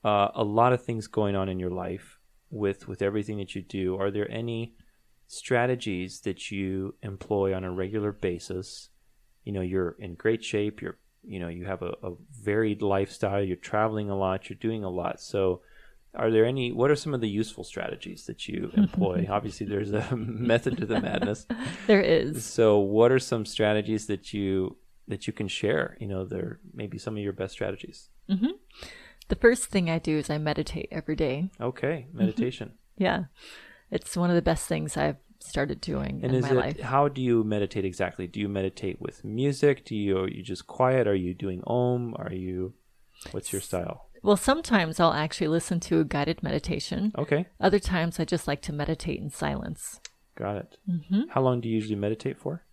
uh, 0.04 0.30
a 0.34 0.44
lot 0.44 0.74
of 0.74 0.84
things 0.84 1.08
going 1.08 1.36
on 1.36 1.50
in 1.50 1.60
your 1.60 1.70
life 1.70 2.20
with 2.50 2.88
with 2.88 3.02
everything 3.02 3.38
that 3.38 3.56
you 3.56 3.62
do. 3.62 3.98
Are 3.98 4.12
there 4.12 4.30
any 4.32 4.76
strategies 5.28 6.22
that 6.22 6.52
you 6.52 6.96
employ 7.02 7.54
on 7.54 7.64
a 7.64 7.72
regular 7.72 8.12
basis? 8.12 8.90
You 9.44 9.52
know, 9.52 9.62
you're 9.62 9.96
in 10.00 10.16
great 10.16 10.44
shape. 10.44 10.82
You're 10.82 10.98
you 11.24 11.40
know 11.40 11.50
you 11.50 11.66
have 11.66 11.82
a, 11.82 11.94
a 12.04 12.14
varied 12.32 12.82
lifestyle. 12.82 13.44
You're 13.44 13.58
traveling 13.58 14.10
a 14.10 14.18
lot. 14.18 14.50
You're 14.50 14.58
doing 14.60 14.84
a 14.84 14.90
lot. 14.90 15.22
So. 15.22 15.62
Are 16.16 16.30
there 16.32 16.46
any? 16.46 16.72
What 16.72 16.92
are 16.92 16.96
some 16.96 17.14
of 17.14 17.22
the 17.22 17.30
useful 17.30 17.64
strategies 17.64 18.26
that 18.28 18.48
you 18.48 18.72
employ? 18.78 19.28
Obviously, 19.30 19.66
there's 19.66 19.92
a 19.92 20.16
method 20.16 20.78
to 20.78 20.86
the 20.86 21.02
madness. 21.02 21.46
There 21.88 22.02
is. 22.02 22.46
So, 22.46 22.78
what 22.80 23.12
are 23.12 23.20
some 23.20 23.46
strategies 23.46 24.06
that 24.08 24.34
you 24.34 24.78
that 25.08 25.26
you 25.28 25.34
can 25.34 25.48
share? 25.48 25.98
You 26.00 26.08
know, 26.08 26.26
they're 26.26 26.60
maybe 26.74 26.98
some 26.98 27.18
of 27.18 27.24
your 27.24 27.34
best 27.34 27.54
strategies. 27.54 28.10
The 29.30 29.36
first 29.40 29.66
thing 29.66 29.90
I 29.90 30.00
do 30.00 30.18
is 30.18 30.30
I 30.30 30.38
meditate 30.38 30.90
every 30.92 31.16
day. 31.16 31.50
Okay, 31.60 32.06
Mm-hmm. 32.10 32.18
meditation. 32.18 32.74
Yeah. 32.98 33.24
It's 33.90 34.16
one 34.18 34.30
of 34.30 34.36
the 34.36 34.42
best 34.42 34.68
things 34.68 34.98
I've 34.98 35.18
started 35.40 35.80
doing 35.82 36.22
And 36.24 36.32
in 36.34 36.36
is 36.36 36.44
my 36.44 36.52
it 36.52 36.56
life. 36.56 36.80
how 36.80 37.08
do 37.08 37.22
you 37.22 37.44
meditate 37.44 37.86
exactly? 37.86 38.28
Do 38.28 38.40
you 38.40 38.50
meditate 38.50 39.02
with 39.02 39.24
music? 39.24 39.86
Do 39.86 39.96
you 39.96 40.18
are 40.20 40.30
you 40.30 40.44
just 40.44 40.68
quiet? 40.68 41.08
Are 41.08 41.16
you 41.16 41.34
doing 41.34 41.62
om? 41.68 42.14
Are 42.18 42.34
you 42.34 42.74
what's 43.32 43.52
your 43.54 43.62
style? 43.62 44.10
Well, 44.24 44.38
sometimes 44.38 45.00
I'll 45.00 45.14
actually 45.14 45.50
listen 45.50 45.80
to 45.82 46.00
a 46.00 46.06
guided 46.06 46.42
meditation. 46.42 47.12
Okay, 47.18 47.46
Other 47.60 47.80
times 47.80 48.20
I 48.20 48.26
just 48.26 48.48
like 48.48 48.62
to 48.64 48.74
meditate 48.74 49.20
in 49.20 49.30
silence. 49.30 50.00
got 50.36 50.56
it. 50.58 50.78
Mm-hmm. 50.90 51.22
How 51.30 51.42
long 51.42 51.62
do 51.62 51.68
you 51.70 51.76
usually 51.76 51.96
meditate 51.98 52.40
for? 52.40 52.64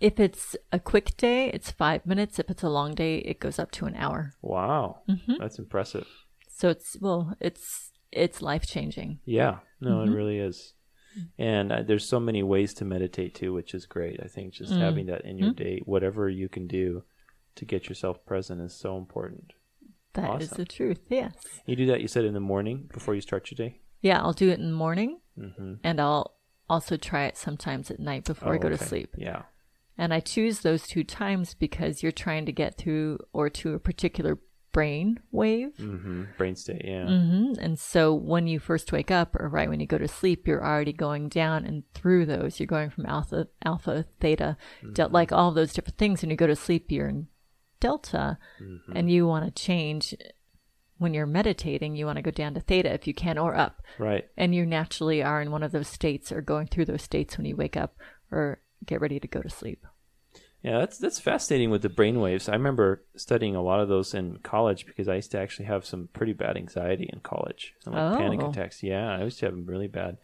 If 0.00 0.18
it's 0.18 0.56
a 0.72 0.80
quick 0.80 1.14
day, 1.18 1.50
it's 1.52 1.70
five 1.70 2.06
minutes. 2.06 2.38
If 2.38 2.48
it's 2.50 2.62
a 2.62 2.70
long 2.70 2.94
day, 2.94 3.18
it 3.18 3.38
goes 3.38 3.58
up 3.58 3.70
to 3.72 3.84
an 3.86 3.94
hour. 3.96 4.32
Wow, 4.40 5.02
Mm-hmm. 5.08 5.34
that's 5.38 5.58
impressive. 5.58 6.06
So 6.48 6.70
it's 6.70 6.96
well, 7.00 7.36
it's 7.38 7.90
it's 8.10 8.40
life 8.40 8.66
changing. 8.66 9.18
Yeah, 9.26 9.58
no, 9.80 9.98
Mm-hmm. 9.98 10.10
it 10.12 10.16
really 10.16 10.38
is. 10.38 10.72
And 11.36 11.72
uh, 11.72 11.82
there's 11.82 12.08
so 12.08 12.18
many 12.20 12.42
ways 12.42 12.72
to 12.74 12.84
meditate 12.84 13.34
too, 13.34 13.52
which 13.52 13.74
is 13.74 13.84
great. 13.86 14.20
I 14.24 14.28
think 14.28 14.54
just 14.54 14.72
having 14.72 15.06
that 15.06 15.24
in 15.26 15.36
Mm-hmm. 15.36 15.44
your 15.44 15.52
day, 15.52 15.82
whatever 15.84 16.28
you 16.30 16.48
can 16.48 16.66
do 16.66 17.02
to 17.56 17.64
get 17.66 17.88
yourself 17.90 18.24
present 18.24 18.60
is 18.62 18.74
so 18.74 18.96
important. 18.96 19.52
That 20.14 20.40
is 20.42 20.48
Awesome. 20.52 20.56
the 20.56 20.64
truth. 20.64 21.00
Yes. 21.08 21.34
You 21.66 21.76
do 21.76 21.86
that, 21.86 22.00
you 22.00 22.08
said, 22.08 22.24
in 22.24 22.34
the 22.34 22.40
morning 22.40 22.88
before 22.92 23.14
you 23.14 23.20
start 23.20 23.50
your 23.50 23.56
day? 23.68 23.80
Yeah, 24.00 24.20
I'll 24.20 24.32
do 24.32 24.48
it 24.50 24.58
in 24.58 24.70
the 24.70 24.76
morning, 24.76 25.20
Mm-hmm. 25.38 25.74
and 25.84 26.00
I'll 26.00 26.34
also 26.68 26.96
try 26.96 27.24
it 27.26 27.36
sometimes 27.36 27.90
at 27.90 28.00
night 28.00 28.24
before 28.24 28.54
I 28.54 28.58
go 28.58 28.68
to 28.68 28.78
sleep. 28.78 29.14
Yeah. 29.16 29.42
And 29.96 30.12
I 30.14 30.20
choose 30.20 30.60
those 30.60 30.86
two 30.86 31.02
times 31.04 31.54
because 31.54 32.02
you're 32.02 32.12
trying 32.12 32.46
to 32.46 32.52
get 32.52 32.76
through 32.78 33.18
or 33.32 33.48
to 33.50 33.74
a 33.74 33.78
particular 33.80 34.38
brain 34.72 35.18
wave. 35.32 35.70
Mm-hmm. 35.80 36.24
Brain 36.36 36.54
state, 36.56 36.82
yeah. 36.84 37.06
hmm 37.06 37.52
And 37.60 37.78
so 37.78 38.12
when 38.14 38.46
you 38.46 38.58
first 38.60 38.92
wake 38.92 39.10
up 39.10 39.34
or 39.34 39.48
right 39.48 39.68
when 39.68 39.80
you 39.80 39.86
go 39.86 39.98
to 39.98 40.06
sleep, 40.06 40.46
you're 40.46 40.64
already 40.64 40.92
going 40.92 41.28
down 41.28 41.64
and 41.64 41.82
through 41.94 42.26
those. 42.26 42.60
You're 42.60 42.66
going 42.66 42.90
from 42.90 43.06
alpha, 43.06 43.48
alpha, 43.64 44.04
theta, 44.20 44.56
del- 44.92 45.08
like 45.10 45.32
all 45.32 45.50
those 45.52 45.72
different 45.72 45.98
things. 45.98 46.22
When 46.22 46.30
you 46.30 46.36
go 46.36 46.46
to 46.46 46.54
sleep, 46.56 46.90
you're 46.92 47.08
in 47.08 47.26
delta 47.80 48.38
mm-hmm. 48.60 48.96
and 48.96 49.10
you 49.10 49.26
want 49.26 49.44
to 49.44 49.62
change 49.62 50.14
when 50.98 51.14
you're 51.14 51.26
meditating, 51.26 51.94
you 51.94 52.06
want 52.06 52.16
to 52.16 52.22
go 52.22 52.30
down 52.30 52.54
to 52.54 52.60
theta 52.60 52.92
if 52.92 53.06
you 53.06 53.14
can 53.14 53.38
or 53.38 53.54
up. 53.54 53.82
Right. 53.98 54.28
And 54.36 54.54
you 54.54 54.66
naturally 54.66 55.22
are 55.22 55.40
in 55.40 55.50
one 55.50 55.62
of 55.62 55.72
those 55.72 55.88
states 55.88 56.32
or 56.32 56.40
going 56.40 56.66
through 56.66 56.86
those 56.86 57.02
states 57.02 57.36
when 57.36 57.46
you 57.46 57.56
wake 57.56 57.76
up 57.76 57.96
or 58.30 58.60
get 58.84 59.00
ready 59.00 59.20
to 59.20 59.28
go 59.28 59.40
to 59.40 59.48
sleep. 59.48 59.86
Yeah, 60.62 60.78
that's 60.80 60.98
that's 60.98 61.20
fascinating 61.20 61.70
with 61.70 61.82
the 61.82 61.88
brain 61.88 62.18
waves. 62.18 62.48
I 62.48 62.52
remember 62.52 63.04
studying 63.14 63.54
a 63.54 63.62
lot 63.62 63.78
of 63.78 63.88
those 63.88 64.12
in 64.12 64.38
college 64.38 64.86
because 64.86 65.06
I 65.06 65.14
used 65.14 65.30
to 65.30 65.38
actually 65.38 65.66
have 65.66 65.86
some 65.86 66.08
pretty 66.12 66.32
bad 66.32 66.56
anxiety 66.56 67.08
in 67.12 67.20
college. 67.20 67.74
Some 67.78 67.94
like 67.94 68.18
panic 68.18 68.40
Oh. 68.42 68.50
attacks. 68.50 68.82
Yeah, 68.82 69.08
I 69.08 69.22
used 69.22 69.38
to 69.38 69.46
have 69.46 69.54
them 69.54 69.66
really 69.66 69.86
bad. 69.86 70.18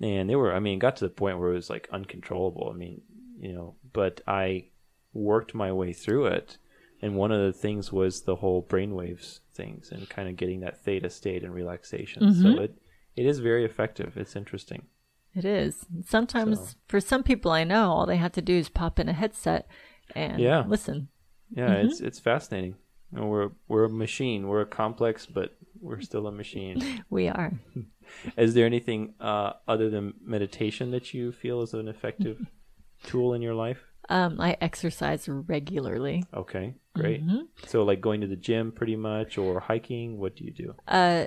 And 0.00 0.30
they 0.30 0.36
were 0.36 0.54
I 0.54 0.60
mean, 0.60 0.78
got 0.78 0.96
to 0.96 1.04
the 1.04 1.10
point 1.10 1.38
where 1.38 1.50
it 1.50 1.54
was 1.54 1.68
like 1.68 1.86
uncontrollable. 1.92 2.70
I 2.72 2.78
mean, 2.78 3.02
you 3.38 3.52
know, 3.52 3.74
but 3.92 4.22
I 4.26 4.68
worked 5.12 5.54
my 5.54 5.70
way 5.70 5.92
through 5.92 6.26
it. 6.26 6.56
And 7.00 7.14
one 7.16 7.30
of 7.30 7.40
the 7.40 7.52
things 7.52 7.92
was 7.92 8.22
the 8.22 8.36
whole 8.36 8.62
brainwaves 8.62 9.40
things 9.54 9.90
and 9.92 10.08
kind 10.08 10.28
of 10.28 10.36
getting 10.36 10.60
that 10.60 10.82
theta 10.84 11.10
state 11.10 11.42
and 11.44 11.54
relaxation. 11.54 12.34
So 12.34 12.48
Mm-hmm. 12.48 12.62
it 12.62 12.78
it 13.16 13.26
is 13.26 13.38
very 13.40 13.64
effective. 13.64 14.16
It's 14.16 14.36
interesting. 14.36 14.86
It 15.34 15.44
is. 15.44 15.86
Sometimes 16.04 16.58
So- 16.70 16.76
for 16.88 17.00
some 17.00 17.22
people 17.22 17.50
I 17.50 17.64
know, 17.64 17.90
all 17.90 18.06
they 18.06 18.16
have 18.16 18.32
to 18.32 18.42
do 18.42 18.54
is 18.54 18.68
pop 18.68 18.98
in 18.98 19.08
a 19.08 19.12
headset 19.12 19.68
and 20.14 20.40
Yeah. 20.40 20.64
listen. 20.66 21.08
Yeah, 21.50 21.74
it's 21.74 22.00
it's 22.00 22.18
fascinating. 22.20 22.74
You 23.12 23.20
know, 23.20 23.26
we're 23.26 23.50
we're 23.68 23.84
a 23.84 23.88
machine. 23.90 24.48
We're 24.48 24.60
a 24.62 24.66
complex, 24.66 25.26
but 25.26 25.56
we're 25.80 26.00
still 26.00 26.26
a 26.26 26.32
machine. 26.32 26.82
We 27.10 27.28
are. 27.28 27.52
Is 28.36 28.54
there 28.54 28.66
anything 28.66 29.14
uh, 29.20 29.52
other 29.66 29.88
than 29.90 30.14
meditation 30.22 30.90
that 30.92 31.12
you 31.14 31.30
feel 31.32 31.62
is 31.62 31.74
an 31.74 31.88
effective 31.88 32.38
tool 33.04 33.34
in 33.34 33.42
your 33.42 33.54
life? 33.54 33.87
Um, 34.08 34.40
I 34.40 34.56
exercise 34.60 35.28
regularly. 35.28 36.24
Okay, 36.32 36.74
great. 36.94 37.24
Mm-hmm. 37.26 37.42
So, 37.66 37.82
like 37.84 38.00
going 38.00 38.20
to 38.22 38.26
the 38.26 38.36
gym 38.36 38.72
pretty 38.72 38.96
much 38.96 39.36
or 39.38 39.60
hiking, 39.60 40.18
what 40.18 40.34
do 40.36 40.44
you 40.44 40.52
do? 40.52 40.74
Uh, 40.86 41.26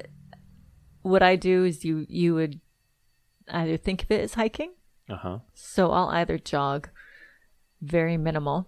what 1.03 1.21
I 1.23 1.36
do 1.36 1.63
is 1.65 1.86
you 1.86 2.05
you 2.10 2.34
would 2.36 2.60
either 3.49 3.77
think 3.77 4.03
of 4.03 4.12
it 4.12 4.21
as 4.21 4.34
hiking, 4.36 4.71
Uh 5.10 5.15
huh. 5.17 5.39
so 5.53 5.91
I'll 5.91 6.10
either 6.10 6.38
jog, 6.38 6.89
very 7.81 8.17
minimal, 8.17 8.67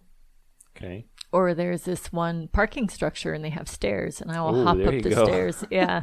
Okay. 0.75 1.05
or 1.31 1.53
there's 1.53 1.83
this 1.83 2.11
one 2.13 2.47
parking 2.49 2.89
structure 2.89 3.33
and 3.33 3.43
they 3.43 3.49
have 3.51 3.67
stairs, 3.67 4.21
and 4.21 4.31
I 4.31 4.41
will 4.41 4.55
Ooh, 4.59 4.63
hop 4.63 4.77
up 4.77 5.01
the 5.01 5.09
go. 5.09 5.25
stairs. 5.25 5.63
Yeah, 5.71 6.01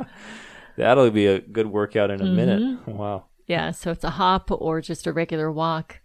That'll 0.76 1.10
be 1.10 1.26
a 1.26 1.40
good 1.40 1.66
workout 1.66 2.10
in 2.10 2.20
a 2.20 2.24
minute. 2.26 2.60
Mm-hmm. 2.62 2.92
Wow. 2.96 3.26
yeah. 3.46 3.70
So 3.72 3.90
it's 3.90 4.04
a 4.04 4.10
hop 4.10 4.50
or 4.50 4.80
just 4.80 5.06
a 5.06 5.12
regular 5.12 5.50
walk, 5.52 6.00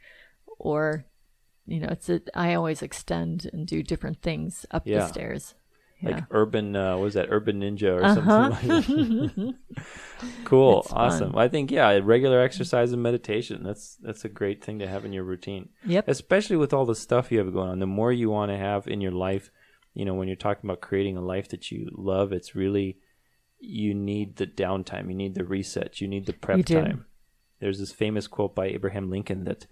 or 0.60 1.06
you 1.68 1.80
know, 1.80 1.88
it's 1.92 2.10
a. 2.10 2.22
I 2.34 2.54
always 2.54 2.82
extend 2.82 3.50
and 3.54 3.66
do 3.68 3.82
different 3.84 4.22
things 4.22 4.66
up 4.72 4.84
Yeah. 4.86 5.00
the 5.00 5.08
stairs. 5.08 5.56
Yeah. 6.02 6.10
Like 6.16 6.24
urban, 6.32 6.76
uh, 6.76 6.96
what 6.98 7.04
was 7.04 7.14
that 7.16 7.28
urban 7.30 7.62
ninja 7.62 7.94
or 7.98 8.04
Uh-huh. 8.04 8.16
something 8.16 8.70
like 8.70 9.36
that? 9.36 9.56
cool, 10.44 10.82
It's 10.84 10.92
awesome. 10.94 11.36
I 11.38 11.48
think 11.48 11.72
yeah, 11.72 12.00
regular 12.04 12.42
exercise 12.42 12.92
and 12.92 13.02
meditation. 13.02 13.64
That's 13.64 13.96
that's 14.02 14.26
a 14.26 14.30
great 14.30 14.64
thing 14.64 14.80
to 14.80 14.88
have 14.88 15.06
in 15.06 15.14
your 15.14 15.24
routine. 15.24 15.70
yep. 15.86 16.08
especially 16.08 16.58
with 16.58 16.74
all 16.74 16.86
the 16.86 16.96
stuff 16.96 17.32
you 17.32 17.40
have 17.40 17.54
going 17.54 17.70
on 17.70 17.80
the 17.80 17.88
more 17.88 18.12
you 18.12 18.30
want 18.30 18.52
to 18.52 18.58
have 18.58 18.88
in 18.88 19.02
your 19.02 19.12
life 19.12 19.50
you 19.94 20.04
know 20.06 20.14
when 20.14 20.28
you're 20.28 20.36
talking 20.36 20.70
about 20.70 20.82
creating 20.82 21.16
a 21.18 21.22
life 21.22 21.48
that 21.50 21.72
you 21.72 21.90
love 21.94 22.32
it's 22.34 22.54
really 22.56 22.98
you 23.60 23.94
need 23.94 24.36
the 24.36 24.46
downtime 24.46 25.08
you 25.10 25.16
need 25.16 25.34
the 25.36 25.44
reset 25.46 26.02
you 26.02 26.08
need 26.08 26.26
the 26.26 26.34
prep 26.34 26.66
time 26.66 27.06
there's 27.62 27.80
this 27.80 27.92
famous 27.94 28.28
quote 28.28 28.54
by 28.54 28.68
abraham 28.68 29.10
lincoln 29.10 29.46
that 29.46 29.66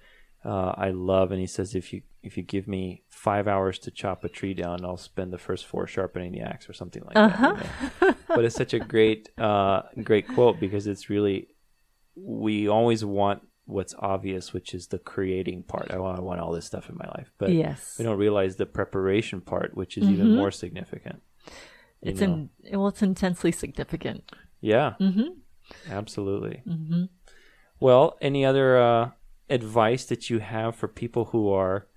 uh, 0.45 0.73
i 0.77 0.89
love 0.89 1.31
and 1.31 1.39
he 1.39 1.47
says 1.47 1.75
if 1.75 1.93
you 1.93 2.01
if 2.21 2.37
you 2.37 2.43
give 2.43 2.67
me 2.67 3.03
five 3.09 3.47
hours 3.47 3.79
to 3.79 3.91
chop 3.91 4.23
a 4.23 4.29
tree 4.29 4.53
down 4.53 4.83
i'll 4.85 4.97
spend 4.97 5.31
the 5.31 5.37
first 5.37 5.65
four 5.65 5.87
sharpening 5.87 6.31
the 6.31 6.41
axe 6.41 6.69
or 6.69 6.73
something 6.73 7.03
like 7.05 7.15
that 7.15 7.39
you 7.39 8.07
know? 8.07 8.15
but 8.27 8.45
it's 8.45 8.55
such 8.55 8.73
a 8.73 8.79
great 8.79 9.29
uh, 9.37 9.81
great 10.03 10.27
quote 10.27 10.59
because 10.59 10.87
it's 10.87 11.09
really 11.09 11.47
we 12.15 12.67
always 12.67 13.03
want 13.03 13.41
what's 13.65 13.95
obvious, 13.97 14.51
which 14.53 14.73
is 14.73 14.87
the 14.87 14.99
creating 14.99 15.63
part. 15.63 15.89
I 15.91 15.97
want, 15.97 16.19
I 16.19 16.21
want 16.21 16.41
all 16.41 16.51
this 16.51 16.65
stuff 16.65 16.89
in 16.89 16.97
my 16.97 17.07
life, 17.17 17.31
but 17.37 17.51
yes. 17.51 17.95
we 17.97 18.03
don't 18.05 18.17
realize 18.17 18.57
the 18.57 18.65
preparation 18.65 19.41
part, 19.41 19.75
which 19.75 19.97
is 19.97 20.09
even 20.09 20.35
more 20.35 20.51
significant. 20.51 21.21
It's 22.01 22.21
in, 22.21 22.49
well, 22.71 22.89
it's 22.89 23.01
intensely 23.01 23.51
significant. 23.51 24.29
yeah, 24.59 24.93
Mm-hmm. 24.99 25.29
absolutely. 25.89 26.61
Mm-hmm. 26.67 27.05
Well, 27.79 28.17
any 28.21 28.45
other 28.45 28.77
uh, 28.77 29.11
advice 29.49 30.05
that 30.05 30.29
you 30.29 30.39
have 30.39 30.75
for 30.75 30.87
people 30.87 31.25
who 31.25 31.49
are, 31.49 31.87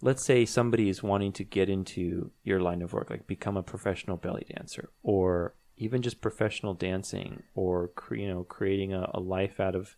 let's 0.00 0.24
say, 0.24 0.44
somebody 0.44 0.88
is 0.88 1.02
wanting 1.02 1.32
to 1.32 1.44
get 1.44 1.68
into 1.68 2.30
your 2.42 2.60
line 2.60 2.82
of 2.82 2.92
work, 2.92 3.10
like 3.10 3.26
become 3.26 3.56
a 3.56 3.62
professional 3.62 4.16
belly 4.16 4.46
dancer, 4.54 4.90
or 5.02 5.54
even 5.76 6.02
just 6.02 6.20
professional 6.20 6.74
dancing, 6.74 7.42
or 7.54 7.90
you 8.12 8.28
know, 8.28 8.44
creating 8.44 8.92
a, 8.92 9.10
a 9.14 9.20
life 9.20 9.60
out 9.60 9.74
of 9.74 9.96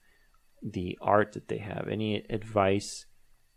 the 0.63 0.99
art 1.01 1.33
that 1.33 1.49
they 1.49 1.59
have. 1.59 1.89
Any 1.91 2.25
advice 2.31 3.07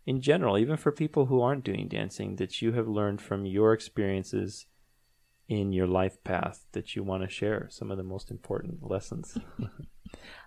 in 0.06 0.20
general, 0.20 0.58
even 0.58 0.76
for 0.76 0.92
people 0.92 1.26
who 1.26 1.40
aren't 1.40 1.64
doing 1.64 1.88
dancing, 1.88 2.36
that 2.36 2.60
you 2.60 2.72
have 2.72 2.88
learned 2.88 3.20
from 3.20 3.46
your 3.46 3.72
experiences 3.72 4.66
in 5.48 5.72
your 5.72 5.86
life 5.86 6.22
path 6.24 6.66
that 6.72 6.94
you 6.94 7.02
want 7.02 7.22
to 7.22 7.28
share? 7.28 7.68
Some 7.70 7.90
of 7.90 7.96
the 7.96 8.02
most 8.02 8.30
important 8.30 8.88
lessons. 8.88 9.36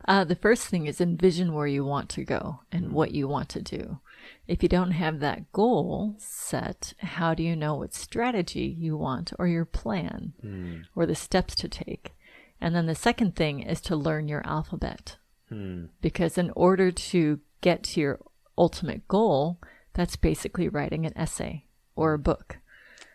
Uh, 0.06 0.24
the 0.24 0.36
first 0.36 0.68
thing 0.68 0.86
is 0.86 1.00
envision 1.00 1.54
where 1.54 1.68
you 1.68 1.86
want 1.86 2.10
to 2.10 2.26
go 2.26 2.60
and 2.72 2.92
what 2.92 3.12
you 3.12 3.28
want 3.28 3.50
to 3.50 3.62
do. 3.62 4.00
If 4.48 4.62
you 4.62 4.70
don't 4.70 4.92
have 4.92 5.20
that 5.20 5.52
goal 5.52 6.16
set, 6.18 6.94
how 7.00 7.34
do 7.34 7.44
you 7.44 7.56
know 7.56 7.76
what 7.76 7.94
strategy 7.94 8.76
you 8.78 8.98
want 8.98 9.32
or 9.40 9.48
your 9.48 9.66
plan 9.66 10.34
or 10.96 11.06
the 11.06 11.16
steps 11.16 11.56
to 11.56 11.70
take? 11.70 12.14
And 12.60 12.76
then 12.76 12.86
the 12.86 12.96
second 12.96 13.36
thing 13.36 13.62
is 13.62 13.82
to 13.82 13.96
learn 13.96 14.28
your 14.28 14.46
alphabet. 14.46 15.18
Hmm. 15.50 15.86
Because 16.02 16.38
in 16.38 16.52
order 16.56 16.92
to 16.92 17.40
get 17.62 17.84
to 17.84 18.02
your 18.02 18.20
ultimate 18.58 19.08
goal, 19.08 19.60
that's 19.94 20.16
basically 20.16 20.68
writing 20.70 21.06
an 21.06 21.18
essay 21.18 21.66
or 21.96 22.14
a 22.14 22.20
book. 22.20 22.58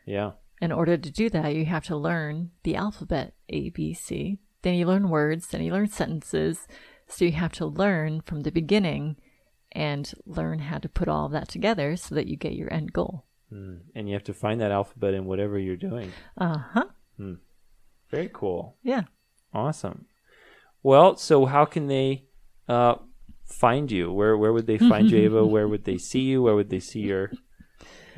Yeah. 0.06 0.32
In 0.61 0.72
order 0.72 0.96
to 0.96 1.11
do 1.11 1.30
that, 1.30 1.54
you 1.54 1.64
have 1.66 1.84
to 1.84 1.96
learn 1.96 2.50
the 2.62 2.76
alphabet 2.76 3.34
A, 3.48 3.70
B, 3.70 3.94
C. 3.94 4.38
Then 4.62 4.75
you 4.75 4.87
learn 4.87 5.11
words, 5.11 5.47
then 5.49 5.62
you 5.62 5.73
learn 5.73 5.88
sentences. 5.88 6.66
So 7.07 7.25
you 7.25 7.33
have 7.33 7.53
to 7.53 7.66
learn 7.66 8.21
from 8.21 8.42
the 8.42 8.51
beginning 8.51 9.16
and 9.73 10.12
learn 10.27 10.59
how 10.61 10.79
to 10.79 10.88
put 10.88 11.09
all 11.09 11.27
of 11.27 11.33
that 11.33 11.49
together 11.49 11.97
so 11.97 12.14
that 12.14 12.27
you 12.27 12.37
get 12.37 12.55
your 12.55 12.73
end 12.73 12.92
goal. 12.92 13.25
Mm. 13.53 13.81
And 13.94 14.09
you 14.09 14.14
have 14.14 14.25
to 14.25 14.35
find 14.35 14.61
that 14.61 14.71
alphabet 14.71 15.14
in 15.14 15.25
whatever 15.25 15.59
you're 15.59 15.77
doing. 15.77 16.12
Uh 16.37 16.59
huh. 16.73 16.85
Very 18.11 18.31
cool. 18.33 18.77
Yeah. 18.83 19.03
Awesome. 19.53 20.07
Well, 20.83 21.16
so 21.16 21.47
how 21.47 21.64
can 21.64 21.87
they 21.87 22.25
uh, 22.68 22.97
find 23.44 23.90
you? 23.90 24.12
Where 24.12 24.37
where 24.37 24.53
would 24.53 24.66
they 24.66 24.79
find 24.79 25.11
you, 25.11 25.18
Ava? 25.18 25.44
Where 25.55 25.68
would 25.68 25.85
they 25.85 25.99
see 25.99 26.21
you? 26.21 26.42
Where 26.42 26.55
would 26.55 26.71
they 26.71 26.81
see 26.81 27.01
your 27.01 27.33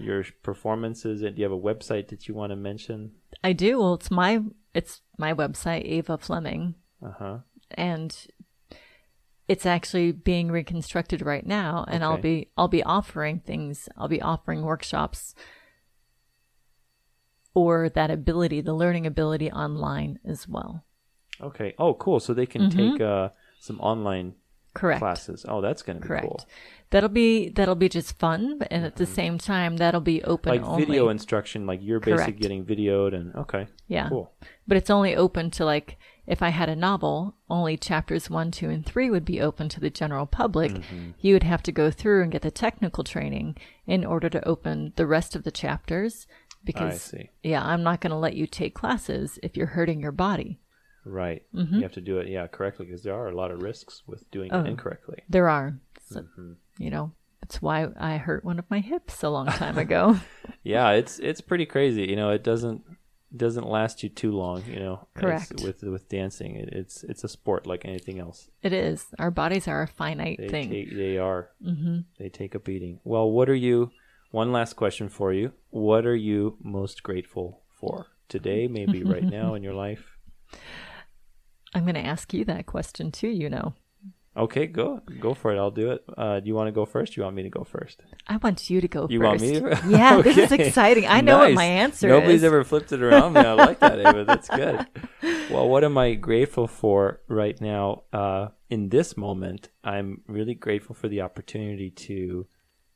your 0.02 0.24
performances? 0.42 1.22
And 1.22 1.36
do 1.36 1.40
you 1.42 1.44
have 1.48 1.56
a 1.56 1.60
website 1.60 2.08
that 2.08 2.26
you 2.28 2.34
want 2.34 2.50
to 2.50 2.56
mention? 2.56 3.12
I 3.44 3.52
do. 3.52 3.78
Well, 3.80 3.94
it's 3.94 4.10
my 4.10 4.40
it's 4.74 5.00
my 5.18 5.34
website, 5.34 5.84
Ava 5.84 6.18
Fleming, 6.18 6.74
Uh 7.02 7.12
huh. 7.18 7.38
and 7.72 8.16
it's 9.48 9.66
actually 9.66 10.12
being 10.12 10.50
reconstructed 10.50 11.22
right 11.22 11.44
now. 11.46 11.84
And 11.88 12.04
I'll 12.04 12.18
be 12.18 12.50
I'll 12.56 12.68
be 12.68 12.82
offering 12.84 13.40
things. 13.40 13.88
I'll 13.96 14.08
be 14.08 14.22
offering 14.22 14.62
workshops 14.62 15.34
or 17.54 17.88
that 17.90 18.10
ability, 18.10 18.60
the 18.60 18.74
learning 18.74 19.06
ability 19.06 19.50
online 19.50 20.18
as 20.24 20.46
well. 20.46 20.84
Okay. 21.40 21.74
Oh, 21.78 21.94
cool. 21.94 22.20
So 22.20 22.32
they 22.34 22.46
can 22.46 22.70
take 22.70 23.00
uh, 23.00 23.30
some 23.58 23.80
online 23.80 24.34
Correct. 24.74 25.00
classes. 25.00 25.44
Oh, 25.48 25.60
that's 25.60 25.82
going 25.82 25.96
to 25.96 26.02
be 26.02 26.08
Correct. 26.08 26.26
cool. 26.26 26.40
That'll 26.90 27.08
be 27.08 27.48
that'll 27.50 27.76
be 27.76 27.88
just 27.88 28.18
fun, 28.18 28.58
but 28.58 28.68
and 28.70 28.84
at 28.84 28.96
the 28.96 29.06
same 29.06 29.38
time 29.38 29.76
that'll 29.76 30.00
be 30.00 30.22
open 30.24 30.50
Like 30.50 30.62
only. 30.62 30.84
video 30.84 31.08
instruction, 31.08 31.64
like 31.66 31.80
you're 31.82 32.00
basically 32.00 32.24
Correct. 32.32 32.40
getting 32.40 32.64
videoed 32.64 33.14
and 33.14 33.34
okay. 33.36 33.68
yeah, 33.86 34.08
Cool. 34.08 34.32
but 34.66 34.76
it's 34.76 34.90
only 34.90 35.14
open 35.14 35.50
to 35.52 35.64
like 35.64 35.98
if 36.26 36.42
I 36.42 36.48
had 36.50 36.68
a 36.68 36.76
novel, 36.76 37.36
only 37.48 37.76
chapters 37.76 38.28
one, 38.30 38.50
two, 38.50 38.70
and 38.70 38.84
three 38.86 39.10
would 39.10 39.24
be 39.24 39.40
open 39.40 39.68
to 39.70 39.80
the 39.80 39.90
general 39.90 40.26
public. 40.26 40.72
Mm-hmm. 40.72 41.10
You 41.20 41.34
would 41.34 41.42
have 41.44 41.62
to 41.64 41.72
go 41.72 41.90
through 41.90 42.22
and 42.22 42.30
get 42.32 42.42
the 42.42 42.50
technical 42.52 43.02
training 43.04 43.56
in 43.86 44.04
order 44.04 44.28
to 44.28 44.46
open 44.48 44.92
the 44.96 45.06
rest 45.06 45.34
of 45.34 45.42
the 45.44 45.50
chapters. 45.50 46.26
Because 46.64 47.00
see. 47.02 47.30
yeah, 47.42 47.64
I'm 47.64 47.82
not 47.82 48.00
going 48.00 48.10
to 48.10 48.16
let 48.16 48.36
you 48.36 48.46
take 48.46 48.74
classes 48.74 49.38
if 49.42 49.56
you're 49.56 49.66
hurting 49.68 50.00
your 50.00 50.12
body. 50.12 50.60
Right. 51.10 51.42
Mm-hmm. 51.54 51.74
You 51.76 51.82
have 51.82 51.92
to 51.92 52.00
do 52.00 52.18
it, 52.18 52.28
yeah, 52.28 52.46
correctly 52.46 52.86
because 52.86 53.02
there 53.02 53.14
are 53.14 53.28
a 53.28 53.34
lot 53.34 53.50
of 53.50 53.62
risks 53.62 54.02
with 54.06 54.30
doing 54.30 54.50
Oh. 54.52 54.60
it 54.60 54.66
incorrectly. 54.68 55.22
There 55.28 55.48
are, 55.48 55.74
so, 56.08 56.20
Mm-hmm. 56.22 56.52
you 56.78 56.90
know, 56.90 57.12
that's 57.42 57.60
why 57.60 57.88
I 57.98 58.16
hurt 58.16 58.44
one 58.44 58.58
of 58.58 58.64
my 58.70 58.80
hips 58.80 59.22
a 59.22 59.28
long 59.30 59.46
time 59.46 59.76
ago. 59.86 60.16
Yeah, 60.62 60.90
it's 60.90 61.18
it's 61.18 61.40
pretty 61.40 61.66
crazy. 61.66 62.02
You 62.04 62.16
know, 62.16 62.30
it 62.30 62.44
doesn't 62.44 62.82
doesn't 63.36 63.66
last 63.66 64.02
you 64.02 64.08
too 64.08 64.32
long. 64.32 64.62
You 64.66 64.78
know, 64.80 65.08
Correct. 65.14 65.54
with 65.64 65.82
with 65.82 66.08
dancing, 66.08 66.56
it, 66.56 66.68
it's 66.72 67.02
it's 67.04 67.24
a 67.24 67.28
sport 67.28 67.66
like 67.66 67.84
anything 67.84 68.18
else. 68.20 68.48
it 68.62 68.72
is. 68.72 69.06
Our 69.18 69.30
bodies 69.30 69.66
are 69.68 69.82
a 69.82 69.88
finite 69.88 70.38
They 70.38 70.48
thing. 70.48 70.70
take 70.70 70.94
they 70.96 71.18
are 71.18 71.50
they 72.18 72.28
take 72.28 72.54
a 72.54 72.60
beating. 72.60 73.00
Well, 73.04 73.30
what 73.30 73.48
are 73.48 73.54
you? 73.68 73.90
One 74.32 74.52
last 74.52 74.74
question 74.74 75.08
for 75.08 75.32
you. 75.32 75.52
What 75.70 76.06
are 76.06 76.14
you 76.16 76.56
most 76.62 77.02
grateful 77.02 77.62
for 77.80 78.06
today? 78.28 78.68
Maybe 78.68 79.02
right 79.02 79.24
now 79.38 79.54
in 79.54 79.62
your 79.64 79.74
life. 79.74 80.04
I'm 81.74 81.84
going 81.84 81.94
to 81.94 82.04
ask 82.06 82.32
you 82.34 82.44
that 82.46 82.66
question 82.66 83.10
too, 83.12 83.28
you 83.28 83.48
know. 83.48 83.74
Okay, 84.36 84.66
go 84.68 85.02
go 85.18 85.34
for 85.34 85.52
it. 85.52 85.58
I'll 85.58 85.72
do 85.72 85.90
it. 85.90 86.04
Uh, 86.16 86.38
do 86.38 86.46
you 86.46 86.54
want 86.54 86.68
to 86.68 86.72
go 86.72 86.86
first? 86.86 87.14
Do 87.14 87.20
you 87.20 87.24
want 87.24 87.34
me 87.34 87.42
to 87.42 87.50
go 87.50 87.64
first? 87.64 88.00
I 88.28 88.36
want 88.36 88.70
you 88.70 88.80
to 88.80 88.86
go 88.86 89.08
You 89.10 89.18
first. 89.18 89.42
want 89.44 89.54
me? 89.54 89.60
to- 89.60 89.80
Yeah, 89.88 90.22
this 90.22 90.38
is 90.38 90.52
exciting. 90.52 91.06
I 91.08 91.20
know 91.20 91.38
what 91.38 91.52
my 91.52 91.64
answer 91.64 92.06
Nobody's 92.06 92.36
is. 92.36 92.42
Nobody's 92.42 92.44
ever 92.44 92.64
flipped 92.64 92.92
it 92.92 93.02
around 93.02 93.32
me. 93.32 93.40
I 93.40 93.54
like 93.54 93.80
that, 93.80 93.98
Ava. 93.98 94.24
That's 94.28 94.48
good. 94.48 94.86
Well, 95.50 95.68
what 95.68 95.82
am 95.82 95.98
I 95.98 96.14
grateful 96.14 96.68
for 96.68 97.20
right 97.26 97.60
now? 97.60 98.04
Uh, 98.12 98.48
in 98.70 98.88
this 98.90 99.16
moment, 99.16 99.68
I'm 99.82 100.22
really 100.28 100.54
grateful 100.54 100.94
for 100.94 101.08
the 101.08 101.22
opportunity 101.22 101.90
to 101.90 102.46